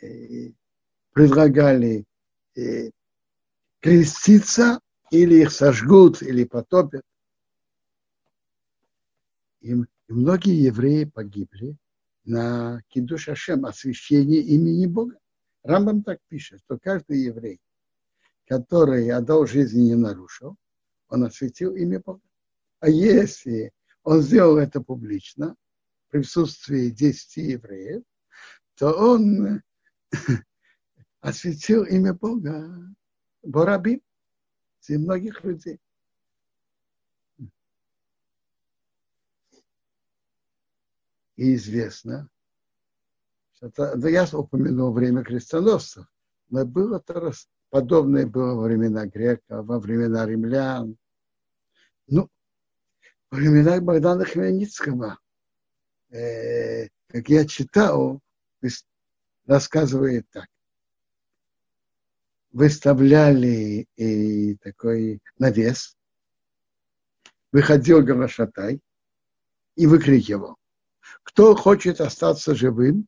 [0.00, 0.52] э,
[1.12, 2.06] предлагали
[2.56, 2.90] э,
[3.80, 4.80] креститься,
[5.10, 7.02] или их сожгут, или потопят.
[9.60, 9.74] И
[10.08, 11.76] многие евреи погибли
[12.24, 15.18] на Кидуш Ашем, освящении имени Бога.
[15.62, 17.60] Рамбам так пишет, что каждый еврей,
[18.46, 20.56] который отдал жизни не нарушил,
[21.08, 22.22] он осветил имя Бога.
[22.80, 25.56] А если он сделал это публично,
[26.06, 28.02] в присутствии 10 евреев,
[28.76, 29.62] то он
[31.20, 32.94] осветил имя Бога
[33.42, 34.00] Борабим,
[34.80, 35.80] среди многих людей.
[41.36, 42.28] И известно,
[43.58, 46.06] что да я упомянул время крестоносцев,
[46.48, 47.32] но было то
[47.70, 50.96] подобное было во времена греков, во времена римлян.
[52.06, 52.28] Ну,
[53.30, 55.18] во времена Богдана Хмельницкого,
[56.10, 58.20] э, как я читал,
[59.46, 60.46] рассказывает так.
[62.52, 65.96] Выставляли и такой навес,
[67.50, 68.80] выходил Галашатай
[69.74, 70.56] и выкрикивал.
[71.24, 73.06] Кто хочет остаться живым,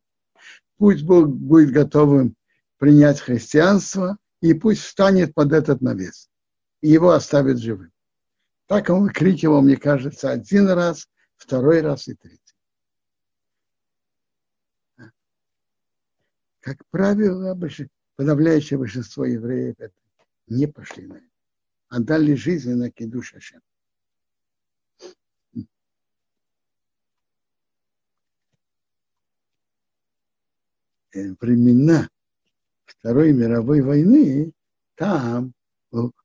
[0.80, 2.34] пусть Бог будет готовым
[2.78, 6.30] принять христианство, и пусть встанет под этот навес,
[6.80, 7.92] и его оставит живым.
[8.66, 11.06] Так он выкрикивал, мне кажется, один раз,
[11.36, 12.56] второй раз и третий.
[16.60, 17.54] Как правило,
[18.16, 19.76] подавляющее большинство евреев
[20.46, 21.26] не пошли на это.
[21.88, 23.60] Отдали жизнь на кидуш Ашем.
[31.12, 32.08] Времена
[32.84, 34.52] Второй мировой войны
[34.94, 35.54] там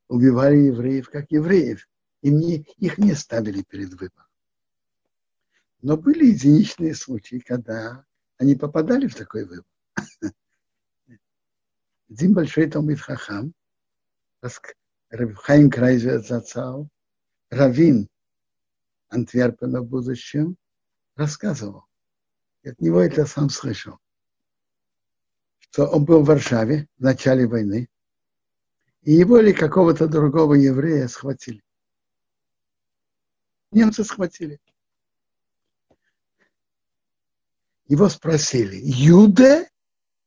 [0.08, 1.88] убивали евреев как евреев.
[2.22, 4.28] И не, их не ставили перед выбором.
[5.82, 8.04] Но были единичные случаи, когда
[8.38, 9.66] они попадали в такой выбор.
[12.10, 13.54] Один большой Талмит Хахам,
[15.12, 16.90] Хайм Крайзер Зацал,
[17.52, 18.10] Равин
[19.10, 20.58] Антверпена в будущем,
[21.16, 21.86] рассказывал.
[22.64, 24.00] от него это сам слышал
[25.76, 27.90] что он был в Варшаве в начале войны,
[29.02, 31.62] и его или какого-то другого еврея схватили.
[33.72, 34.62] Немцы схватили.
[37.90, 39.70] Его спросили, Юде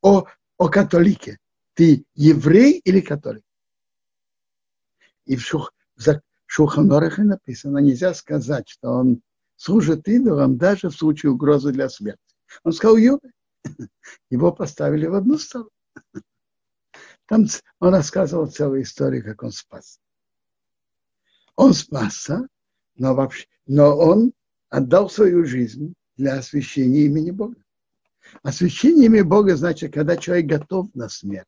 [0.03, 0.26] о,
[0.59, 1.38] о католике?
[1.72, 3.42] Ты еврей или католик?
[5.24, 9.22] И в, Шух, в Шуханорахе написано, нельзя сказать, что он
[9.57, 12.20] служит идолам даже в случае угрозы для смерти.
[12.64, 13.30] Он сказал, Юде.
[14.31, 15.71] Его поставили в одну сторону.
[17.27, 17.47] Там
[17.79, 20.01] он рассказывал целую историю, как он спас.
[21.57, 22.49] Он спасся,
[22.97, 24.33] но, вообще, но он
[24.71, 27.57] отдал свою жизнь для освящения имени Бога.
[28.43, 31.47] Освящение имени Бога значит, когда человек готов на смерть.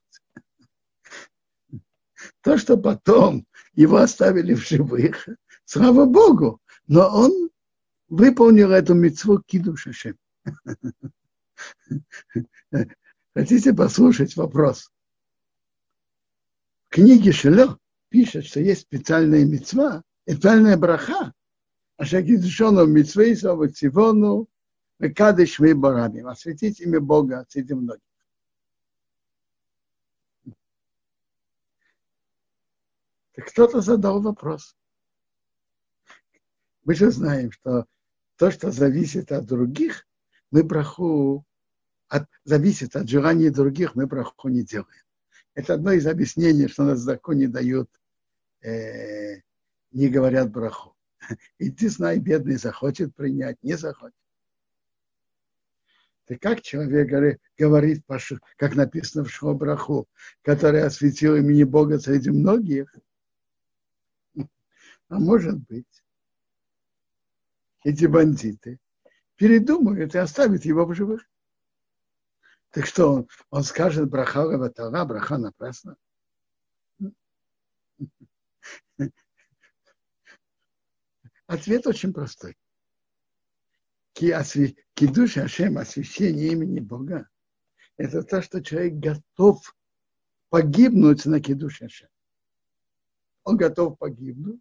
[2.43, 5.29] То, что потом его оставили в живых,
[5.65, 7.51] слава Богу, но он
[8.09, 10.17] выполнил эту митцву Киду Шашем.
[13.35, 14.91] Хотите послушать вопрос?
[16.89, 21.33] В книге Шило пишет, что есть специальная мецва, специальная браха,
[21.97, 24.49] а шагидшону мецвей цивону
[25.09, 28.03] кадыш мы барабим, осветить имя Бога среди многих.
[33.33, 34.77] Так кто-то задал вопрос.
[36.85, 37.87] Мы же знаем, что
[38.37, 40.07] то, что зависит от других,
[40.51, 41.47] мы браху
[42.11, 45.05] от, зависит от желаний других, мы браху не делаем.
[45.55, 47.89] Это одно из объяснений, что нас закон не дают,
[48.63, 49.37] э,
[49.93, 50.97] не говорят браху.
[51.59, 54.17] И ты знай, бедный захочет принять, не захочет.
[56.27, 58.05] Ты как человек говорит,
[58.57, 60.09] как написано в Шхобраху,
[60.43, 62.95] который осветил имени Бога среди многих?
[65.09, 66.05] А может быть,
[67.83, 68.79] эти бандиты
[69.35, 71.29] передумают и оставят его в живых.
[72.71, 75.97] Так что он, он скажет браха Гаватара, браха напрасно?
[81.47, 82.57] Ответ очень простой.
[84.13, 87.29] Кидуш Ашем, освящение имени Бога,
[87.97, 89.75] это то, что человек готов
[90.49, 92.09] погибнуть на Кидуш Ашем.
[93.43, 94.61] Он готов погибнуть,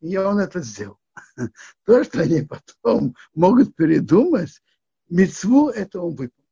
[0.00, 0.98] и он это сделал.
[1.84, 4.60] То, что они потом могут передумать,
[5.08, 6.45] мецву это он выполнил.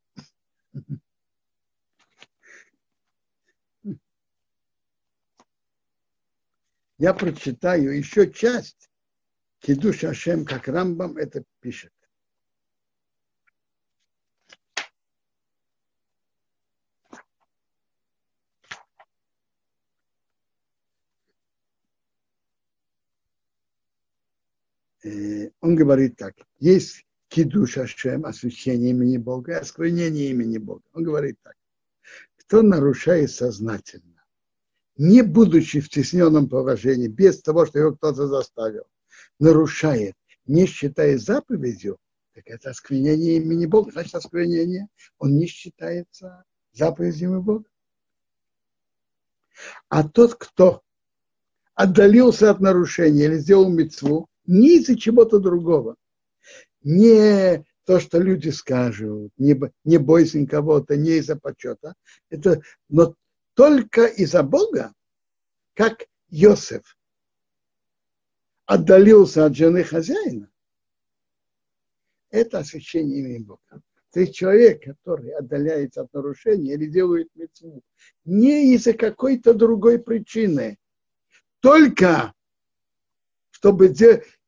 [6.99, 8.91] Я прочитаю еще часть
[9.61, 11.93] Кидуш Ашем, как Рамбам это пишет.
[25.05, 27.05] э, он говорит так, есть
[27.35, 30.83] кидуш Ашем, освящение имени Бога, осквернение имени Бога.
[30.93, 31.57] Он говорит так,
[32.37, 34.25] кто нарушает сознательно,
[34.97, 38.85] не будучи в тесненном положении, без того, что его кто-то заставил,
[39.41, 40.15] нарушает,
[40.47, 41.99] не считая заповедью,
[42.35, 43.91] так это осквернение имени Бога.
[43.91, 44.87] Значит, осквернение,
[45.19, 47.65] он не считается заповедью Бога.
[49.89, 50.83] А тот, кто
[51.75, 55.97] отдалился от нарушения или сделал мецву, не из-за чего-то другого,
[56.85, 61.95] не то, что люди скажут, не, не бойся кого-то, не из-за почета,
[62.31, 63.15] это, но
[63.55, 64.93] только из-за Бога,
[65.75, 66.97] как Йосеф
[68.67, 70.51] отдалился от жены хозяина,
[72.31, 73.83] это освящение имени Бога.
[74.13, 77.83] То есть человек, который отдаляется от нарушения или делает мецву,
[78.25, 80.79] не из-за какой-то другой причины,
[81.61, 82.33] только
[83.51, 83.89] чтобы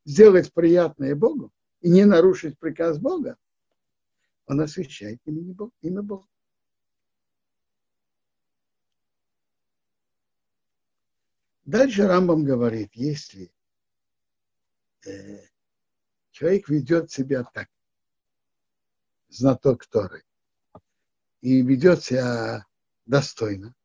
[0.04, 1.50] сделать приятное Богу
[1.86, 3.38] и не нарушить приказ Бога,
[4.46, 5.72] он освящает имя Бога.
[5.82, 6.26] Имя Бога.
[11.64, 13.52] Дальше Рамбам говорит, если
[15.06, 15.46] э,
[16.32, 17.68] человек ведет себя так,
[19.28, 20.24] знаток Торы,
[21.40, 22.66] и ведет себя
[23.04, 23.76] достойно,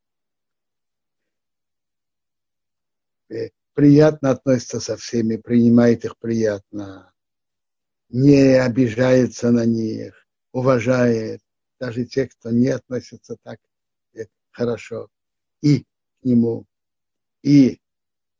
[3.30, 7.11] э, приятно относится со всеми, принимает их приятно,
[8.12, 11.41] не обижается на них, уважает.
[11.80, 13.59] Даже тех, кто не относится так
[14.14, 15.09] э, хорошо.
[15.62, 15.86] И к
[16.24, 16.66] нему,
[17.41, 17.80] и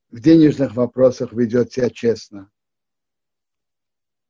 [0.10, 2.52] в денежных вопросах ведет себя честно,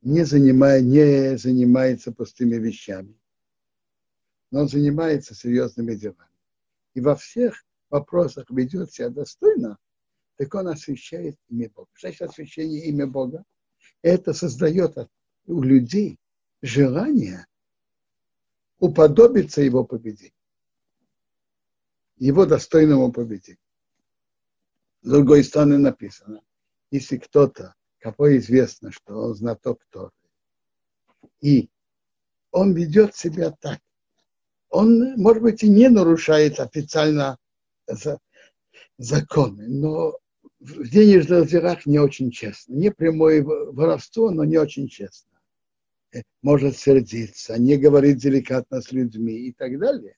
[0.02, 3.20] не, занимая, не занимается пустыми вещами,
[4.52, 6.30] но он занимается серьезными делами.
[6.94, 9.78] И во всех вопросах ведет себя достойно,
[10.38, 11.90] так он освящает имя Бога.
[12.00, 13.44] Значит, освящение имя Бога,
[14.02, 14.98] это создает
[15.52, 16.18] у людей
[16.62, 17.46] желание
[18.80, 20.34] уподобиться его победить,
[22.18, 23.60] его достойному победить.
[25.02, 26.42] С другой стороны написано,
[26.90, 30.12] если кто-то кого известно, что он знаток Торы.
[31.42, 31.70] И
[32.52, 33.80] он ведет себя так.
[34.70, 37.38] Он, может быть, и не нарушает официально
[38.98, 40.18] законы, но
[40.60, 42.74] в денежных делах не очень честно.
[42.74, 45.31] Не прямое воровство, но не очень честно.
[46.14, 50.18] Э, может сердиться, не говорит деликатно с людьми и так далее.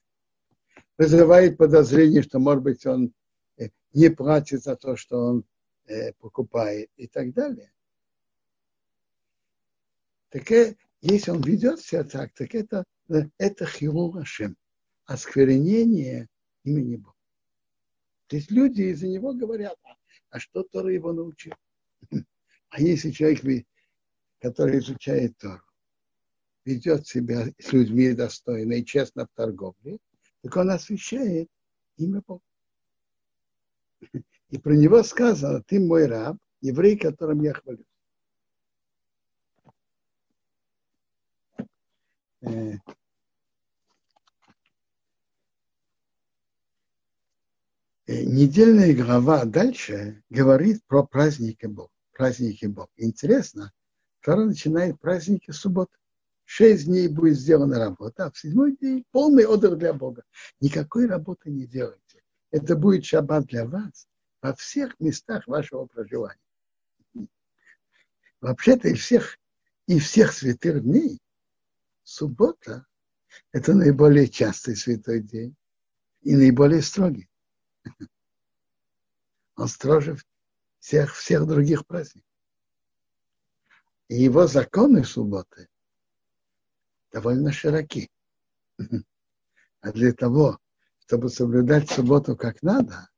[0.98, 3.12] Вызывает подозрение, что, может быть, он
[3.58, 5.44] э, не платит за то, что он
[5.86, 7.72] э, покупает и так далее.
[10.30, 10.50] Так
[11.00, 12.84] если он ведет себя так, так это,
[13.38, 14.56] это хилул Ашем,
[15.04, 16.28] осквернение
[16.64, 17.14] имени Бога.
[18.26, 19.96] То есть люди из-за него говорят, а,
[20.30, 21.52] а что Тора его научил?
[22.70, 23.66] А если человек,
[24.40, 25.62] который изучает Тору,
[26.64, 29.98] ведет себя с людьми достойно и честно в торговле,
[30.42, 31.48] так он освящает
[31.96, 32.42] имя Бога.
[34.50, 37.84] И про него сказано, ты мой раб, еврей, которым я хвалю.
[42.42, 42.74] Э,
[48.06, 51.90] э, недельная глава дальше говорит про праздники Бога.
[52.12, 52.90] Праздники Бога.
[52.96, 53.72] Интересно,
[54.20, 55.96] Тора начинает праздники субботы.
[56.44, 60.24] Шесть дней будет сделана работа, а в седьмой день полный отдых для Бога.
[60.60, 62.22] Никакой работы не делайте.
[62.50, 64.06] Это будет шаббат для вас
[64.42, 66.38] во всех местах вашего проживания.
[68.40, 69.38] Вообще-то и всех,
[69.86, 71.18] и всех святых дней
[72.02, 72.86] суббота–
[73.52, 75.56] это наиболее частый святой день
[76.20, 77.28] и наиболее строгий.
[79.56, 80.18] Он строже
[80.78, 82.30] всех, всех других праздников.
[84.08, 85.68] И его законы субботы
[87.14, 88.10] довольно широки.
[89.80, 90.58] А для того,
[90.98, 93.08] чтобы соблюдать субботу как надо,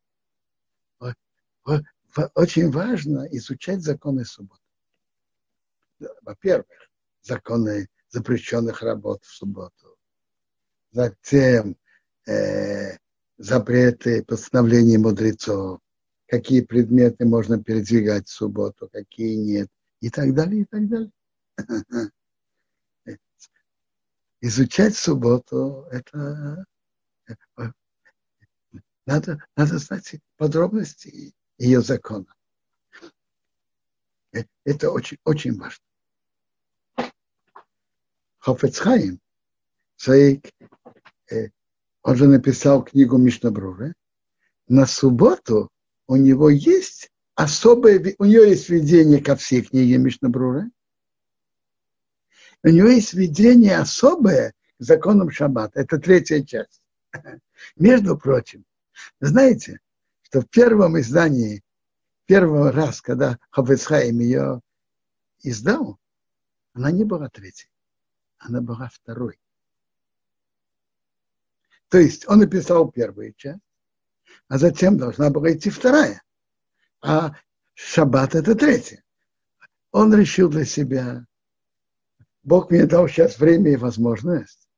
[2.34, 4.62] очень важно изучать законы субботы.
[6.20, 6.90] Во-первых,
[7.22, 9.97] законы запрещенных работ в субботу.
[10.90, 11.76] Затем
[12.26, 12.99] э,
[13.38, 15.80] запреты постановления мудрецов,
[16.26, 19.68] какие предметы можно передвигать в субботу, какие нет,
[20.01, 21.11] и так далее, и так далее.
[24.41, 26.66] Изучать субботу, это
[29.07, 32.26] надо, надо знать подробности ее закона.
[34.32, 35.82] Э, это очень, очень важно.
[38.39, 39.20] Хофецхайм,
[39.97, 40.43] своей,
[41.30, 41.49] э,
[42.03, 43.95] он же написал книгу Мишнабрура,
[44.68, 45.70] на субботу
[46.07, 50.68] у него есть особое, у нее есть введение ко всей книге Мишнабрура,
[52.67, 55.79] у нее есть введение особое к законам Шаббата.
[55.79, 56.83] Это третья часть.
[57.77, 58.64] Между прочим,
[59.21, 59.79] знаете,
[60.23, 61.62] что в первом издании,
[62.27, 64.62] первый раз, когда Хафецхайм ее
[65.45, 66.01] издал,
[66.73, 67.71] она не была третьей,
[68.39, 69.39] она была второй.
[71.89, 73.62] То есть он написал первую часть,
[74.49, 76.21] а затем должна была идти вторая.
[77.01, 77.37] А
[77.75, 79.05] шаббат это третья.
[79.93, 81.27] Он решил для себя,
[82.47, 84.68] Бог мне дал сейчас время и возможность.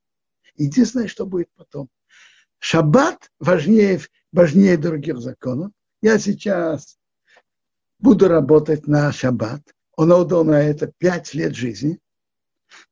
[0.55, 1.87] Единственное, что будет потом.
[2.57, 4.01] Шаббат важнее,
[4.31, 5.71] важнее других законов.
[6.01, 6.97] Я сейчас
[7.99, 9.61] буду работать на шаббат.
[9.95, 11.99] Он отдал на это 5 лет жизни.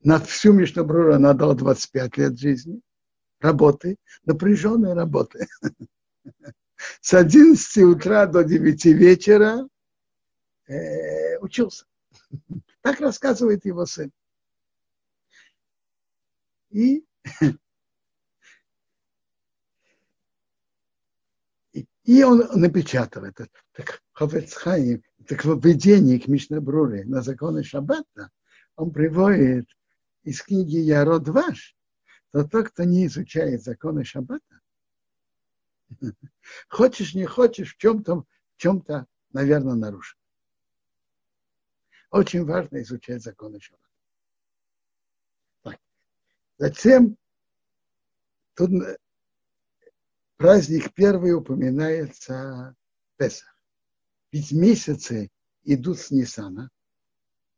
[0.04, 2.80] На всю Мишнабрура он отдал 25 лет жизни
[3.40, 5.48] работы, напряженной работы.
[7.02, 9.68] С 11 утра до 9 вечера
[10.68, 11.86] э, учился.
[12.82, 14.12] Так рассказывает его сын.
[16.78, 17.04] И,
[22.04, 23.48] и он напечатал это.
[23.72, 28.30] Так Хафецхайм, так в к Мишнабруре на законы Шаббата
[28.76, 29.68] он приводит
[30.22, 31.76] из книги Ярод Ваш,
[32.32, 34.62] то тот, кто не изучает законы Шаббата,
[36.70, 38.26] хочешь, не хочешь, в чем-то, в
[38.58, 40.20] чем-то, наверное, нарушен.
[42.12, 43.87] Очень важно изучать законы Шаббата.
[46.58, 47.18] Затем
[48.56, 48.72] тут
[50.38, 52.76] праздник первый упоминается
[53.18, 53.56] Песах.
[54.32, 55.30] Ведь месяцы
[55.64, 56.70] идут с Нисана,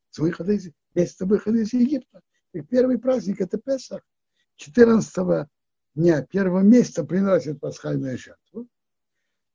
[0.10, 2.22] с выхода из, месяца выхода из Египта.
[2.54, 4.02] И первый праздник– это Песах.
[4.58, 5.47] 14
[5.95, 8.68] дня первого месяца приносят пасхальную жертву,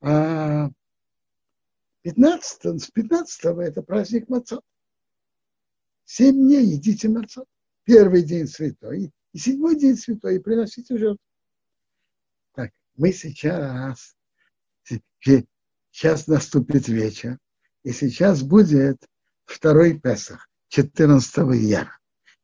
[0.00, 0.70] а
[2.02, 4.64] 15, с 15 это праздник Мацот.
[6.04, 7.46] Семь дней едите Мацот.
[7.84, 11.22] Первый день святой и седьмой день святой, и приносите жертву.
[12.54, 14.16] Так, мы сейчас,
[15.20, 17.38] сейчас наступит вечер,
[17.82, 19.04] и сейчас будет
[19.44, 21.98] второй Песах, 14 января.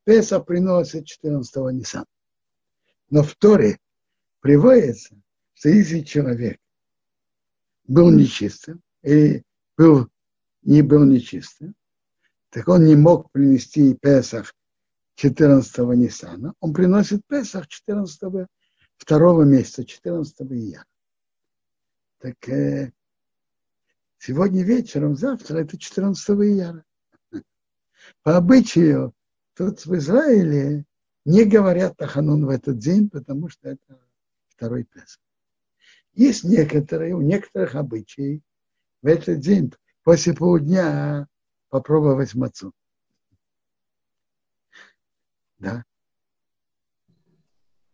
[0.05, 2.07] Песах приносит 14 Ниссана.
[3.09, 3.79] Но в Торе
[4.41, 5.15] приводится,
[5.55, 6.59] что если человек
[7.85, 9.45] был нечистым или
[9.77, 10.09] был,
[10.63, 11.77] не был нечистым,
[12.51, 14.53] так он не мог принести Песах
[15.23, 18.47] 14-го Ниссана, он приносит Песах 14
[18.97, 20.85] второго месяца, 14 ияна.
[22.19, 22.93] Так э,
[24.19, 26.85] сегодня вечером, завтра это 14 ияна.
[28.23, 29.15] По обычаю,
[29.55, 30.85] тут в Израиле
[31.25, 34.01] не говорят Таханун в этот день, потому что это
[34.49, 35.21] второй Песах.
[36.15, 38.43] Есть некоторые, у некоторых обычаи
[39.03, 41.27] в этот день после полдня
[41.69, 42.73] попробовать мацу.
[45.61, 45.85] Да.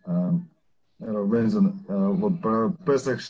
[0.04, 0.32] А,
[0.98, 3.20] Бензин, а, вот про Песах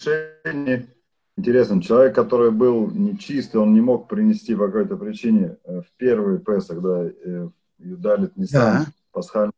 [1.36, 6.38] интересно, человек, который был нечистый, он не мог принести по какой-то причине э, в первый
[6.38, 8.86] Песах, да, э, Юдалит Нисан, да.
[9.12, 9.52] пасхальный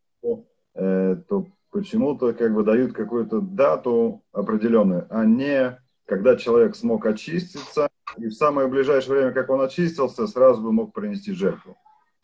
[0.78, 5.76] Э, то почему-то как бы дают какую-то дату определенную, а не
[6.06, 10.94] когда человек смог очиститься, и в самое ближайшее время, как он очистился, сразу бы мог
[10.94, 11.76] принести жертву.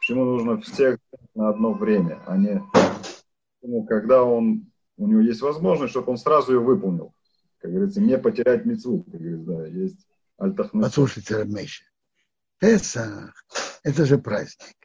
[0.06, 0.98] Почему нужно всех
[1.34, 2.62] на одно время, а не
[3.88, 7.14] когда он, у него есть возможность, чтобы он сразу ее выполнил.
[7.56, 10.84] Как говорится, не потерять мецву, как говорится, да, есть альтахмет.
[10.84, 11.84] Послушайте, Рамейша,
[12.58, 13.46] Песах–
[13.82, 14.76] это же праздник.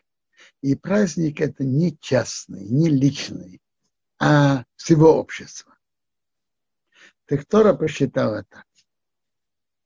[0.61, 3.59] И праздник это не частный, не личный,
[4.21, 5.75] а всего общества.
[7.25, 8.65] Так Тора посчитала так.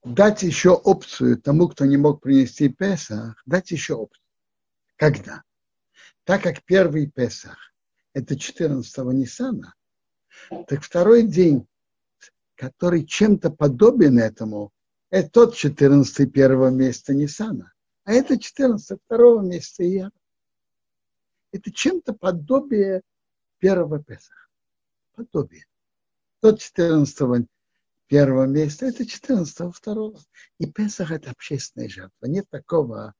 [0.04, 4.23] Дать еще опцию тому, кто не мог принести Песах, дать еще опцию.
[4.96, 5.42] Когда?
[6.24, 7.74] Так как первый Песах–
[8.12, 9.74] это 14-го Ниссана,
[10.66, 11.66] так второй день,
[12.54, 14.72] который чем-то подобен этому,
[15.10, 17.72] это тот 14 первого месяца Ниссана,
[18.04, 20.12] а это 14 второго месяца Ияра
[21.54, 23.02] это чем-то подобие
[23.58, 24.48] первого Песаха.
[25.14, 25.64] Подобие.
[26.40, 27.46] Тот 14
[28.08, 30.18] первого месяца, это 14 второго.
[30.58, 32.26] И Песах это общественная жертва.
[32.26, 33.14] Нет такого,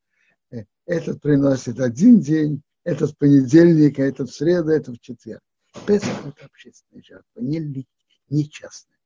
[0.87, 5.43] этот приносит один день, этот в понедельник, а этот в среду, а этот в четверг.
[5.87, 7.87] Песах это общественная жертва, не,
[8.29, 8.99] не частная.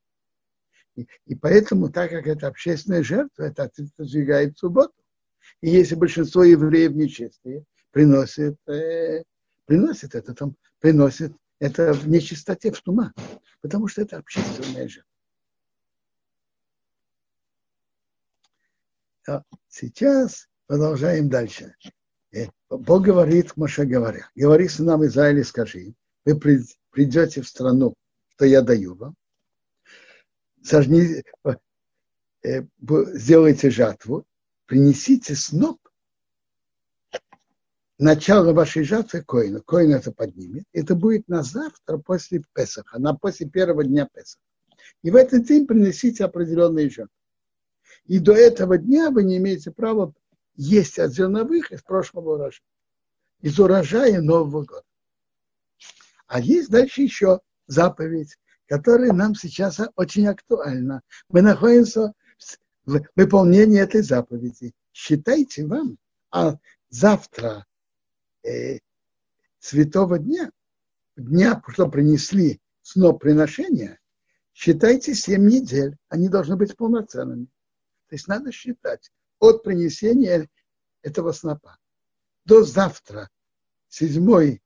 [0.96, 4.94] И, и поэтому, так как это общественная жертва, это отодвигает субботу.
[5.60, 9.22] И если большинство евреев нечистые, приносит, э,
[9.64, 13.14] приносит это, там, приносит это в нечистоте, в тума,
[13.60, 15.08] потому что это общественная жертва.
[19.68, 21.74] Сейчас продолжаем дальше.
[22.30, 25.94] Э, Бог говорит Моше говоря, говори нам Израиле, скажи,
[26.24, 26.38] вы
[26.90, 27.94] придете в страну,
[28.34, 29.16] что я даю вам,
[30.62, 31.24] сожни,
[32.44, 34.26] э, сделайте жатву,
[34.66, 35.80] принесите сноп,
[37.98, 39.62] начало вашей жатвы коина.
[39.62, 40.64] Коин это поднимет.
[40.72, 44.44] Это будет на завтра после Песаха, на после первого дня Песаха.
[45.02, 47.14] И в этот день принесите определенные жатвы.
[48.04, 50.12] И до этого дня вы не имеете права
[50.59, 52.61] есть от зерновых из прошлого урожая,
[53.40, 54.84] из урожая Нового года.
[56.26, 58.36] А есть дальше еще заповедь,
[58.66, 61.02] которая нам сейчас очень актуальна.
[61.28, 62.12] Мы находимся
[62.84, 64.74] в выполнении этой заповеди.
[64.92, 65.96] Считайте вам,
[66.30, 66.59] а
[66.90, 67.64] завтра
[68.42, 68.78] э,
[69.61, 70.50] святого дня,
[71.16, 74.00] дня, что принесли сноп приношения,
[74.52, 75.96] считайте 7 недель.
[76.09, 77.46] Они должны быть полноценными.
[78.09, 80.49] То есть надо считать от принесения
[81.03, 81.78] этого снопа
[82.49, 83.28] до завтра,
[83.89, 84.62] седьмой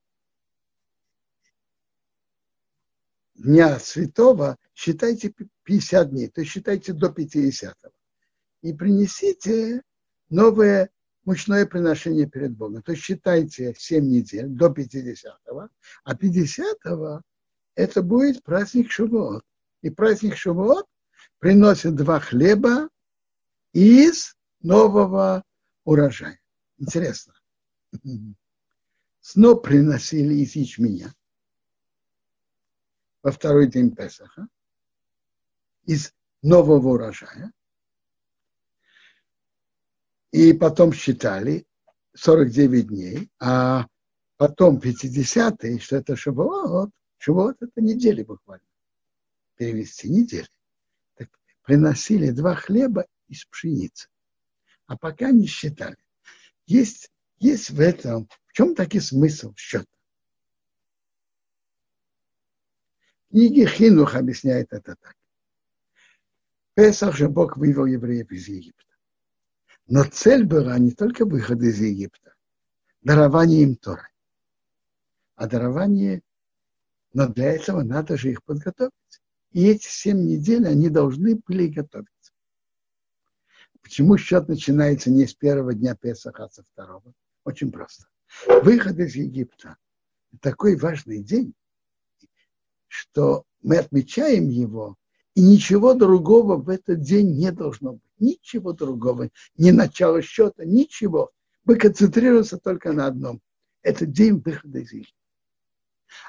[3.35, 7.93] дня святого, считайте 50 дней, то есть считайте до 50 -го.
[8.63, 9.83] И принесите
[10.31, 10.91] новое
[11.25, 12.83] мучное приношение перед Богом.
[12.83, 15.69] То есть считайте 7 недель до 50-го,
[16.05, 17.23] а 50-го
[17.75, 19.45] это будет праздник Шивот.
[19.81, 20.87] И праздник Шивот
[21.41, 22.89] приносит два хлеба
[23.73, 25.45] из нового
[25.85, 26.41] урожая.
[26.79, 27.35] Интересно.
[29.21, 31.15] Сноп приносили из ячменя
[33.23, 34.49] во второй день Песаха
[35.85, 37.53] из нового урожая.
[40.33, 41.67] И потом считали
[42.15, 43.87] 49 дней, а
[44.39, 48.67] потом 50-й, что это Шавуот, Шавуот это недели буквально,
[49.57, 50.49] перевести недели.
[51.17, 51.29] Так
[51.63, 54.09] приносили два хлеба из пшеницы
[54.87, 55.97] а пока не считали.
[56.67, 59.87] Есть, есть в этом, в чем таки смысл счета?
[63.31, 65.17] Книги Хинух объясняет это так.
[66.75, 68.85] Песах же Бог вывел евреев из Египта.
[69.87, 72.35] Но цель была не только выход из Египта,
[73.03, 74.09] дарование им Торы.
[75.35, 76.23] А дарование,
[77.13, 78.93] но для этого надо же их подготовить.
[79.53, 82.09] И эти семь недель они должны были готовить.
[83.83, 87.13] Почему счет начинается не с первого дня Песаха, а со второго?
[87.45, 88.07] Очень просто.
[88.47, 89.77] Выход из Египта–
[90.41, 91.53] такой важный день,
[92.89, 94.97] что мы отмечаем его,
[95.35, 98.03] и ничего другого в этот день не должно быть.
[98.19, 99.31] Ничего другого.
[99.57, 101.33] Ни начало счета, ничего.
[101.65, 103.41] Мы концентрируемся только на одном.
[103.83, 105.15] Это день выхода из Египта.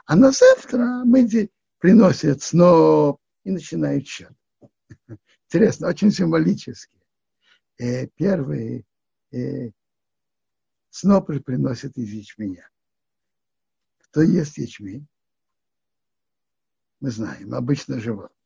[0.05, 1.49] А на завтра мы
[1.79, 4.31] приносят снова и начинают счет.
[5.47, 7.02] Интересно, очень символически
[7.77, 8.85] э, первые
[9.31, 9.71] э,
[10.89, 12.69] снопы приносят из ячменя.
[13.99, 15.07] Кто ест ячмень?
[16.99, 18.37] Мы знаем, обычно животные.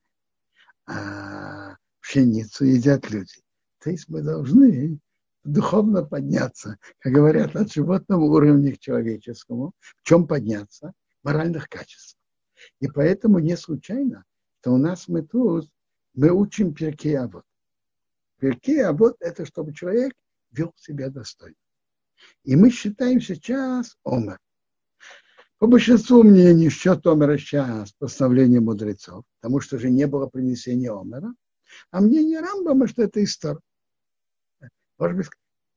[0.85, 3.35] А пшеницу едят люди.
[3.79, 4.99] То есть мы должны
[5.43, 9.73] духовно подняться, как говорят, от животного уровня к человеческому.
[9.97, 10.93] В чем подняться?
[11.23, 12.21] Моральных качествах.
[12.79, 14.23] И поэтому не случайно,
[14.61, 15.69] что у нас мы тут,
[16.13, 17.43] мы учим перки вот.
[18.39, 20.13] Перки, а вот это чтобы человек
[20.51, 21.55] вел себя достойно.
[22.43, 24.39] И мы считаем сейчас Омер.
[25.59, 31.33] По большинству мнений счет Омера сейчас постановление мудрецов, потому что же не было принесения Омера.
[31.91, 33.59] А мнение Рамбама, что это история.
[34.97, 35.27] Может быть,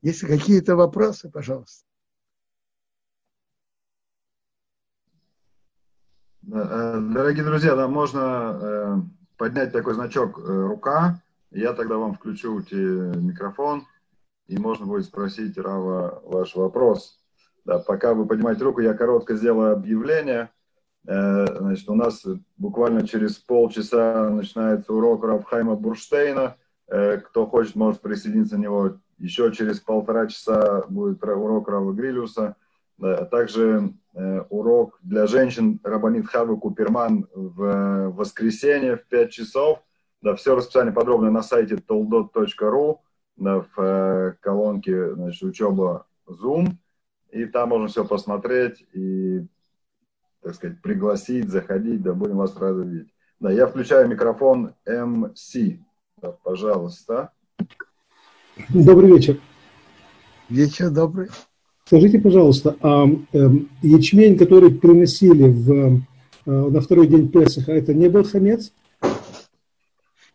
[0.02, 1.84] если какие-то вопросы, пожалуйста.
[6.52, 8.96] Э, дорогие друзья, да, можно э,
[9.36, 13.86] поднять такой значок э, «Рука», я тогда вам включу микрофон,
[14.46, 17.20] и можно будет спросить Рава ваш вопрос.
[17.64, 20.50] Да, пока вы поднимаете руку, я коротко сделаю объявление.
[21.06, 22.24] Э, значит, у нас
[22.56, 26.56] буквально через полчаса начинается урок Равхайма Бурштейна.
[26.88, 28.96] Э, кто хочет, может присоединиться на него.
[29.18, 32.56] Еще через полтора часа будет урок Рава Грилюса.
[33.30, 39.82] Также э, урок для женщин Рабанит Хавы Куперман в воскресенье в 5 часов–
[40.22, 42.98] да, все расписание подробное на сайте toldot.ru,
[43.36, 46.72] да, в э, колонке значит, учеба Zoom.
[47.30, 49.46] И там можно все посмотреть и,
[50.42, 53.14] так сказать, пригласить, заходить, да, будем вас рады видеть.
[53.38, 55.78] Да, я включаю микрофон MC.
[56.20, 57.32] Да, пожалуйста.
[58.68, 59.40] Добрый вечер.
[60.48, 61.28] Вечер добрый.
[61.86, 63.48] Скажите, пожалуйста, а э,
[63.82, 66.00] ячмень, который приносили в, э,
[66.44, 68.72] на второй день Песаха, это не был хамец?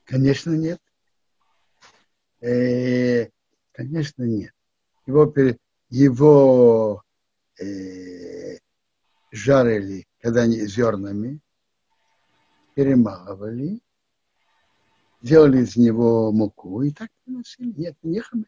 [0.06, 0.80] Конечно, нет.
[2.41, 3.28] Э,
[3.76, 4.53] Конечно, нет.
[5.06, 5.34] Его,
[5.89, 7.03] его
[7.60, 8.58] э,
[9.32, 11.41] жарили, когда они зернами,
[12.74, 13.82] перемалывали,
[15.22, 17.74] делали из него муку и так приносили.
[17.76, 18.47] Нет, не хамец.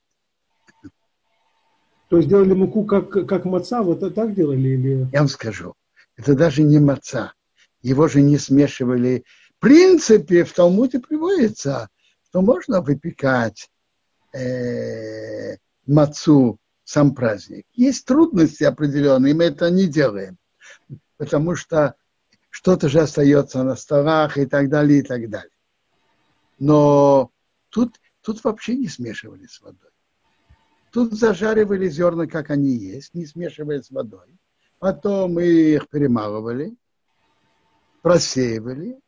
[2.07, 4.69] То есть делали муку как, как маца, вот так делали?
[4.69, 5.09] Или...
[5.11, 5.73] Я вам скажу,
[6.15, 7.33] это даже не маца.
[7.81, 9.25] Его же не смешивали.
[9.59, 11.89] Принципе, в Талмуде приводится,
[12.25, 13.71] что можно выпекать
[14.33, 17.65] э, мацу сам праздник.
[17.73, 20.37] Есть трудности определенные, мы это не делаем,
[21.17, 21.95] потому что
[22.49, 25.51] что-то же остается на столах и так далее, и так далее.
[26.59, 27.31] Но
[27.69, 29.89] тут, тут вообще не смешивали с водой.
[30.91, 34.27] Тут зажаривали зерна, как они есть, не смешивая с водой.
[34.79, 36.75] Потом мы их перемалывали,
[38.01, 38.99] просеивали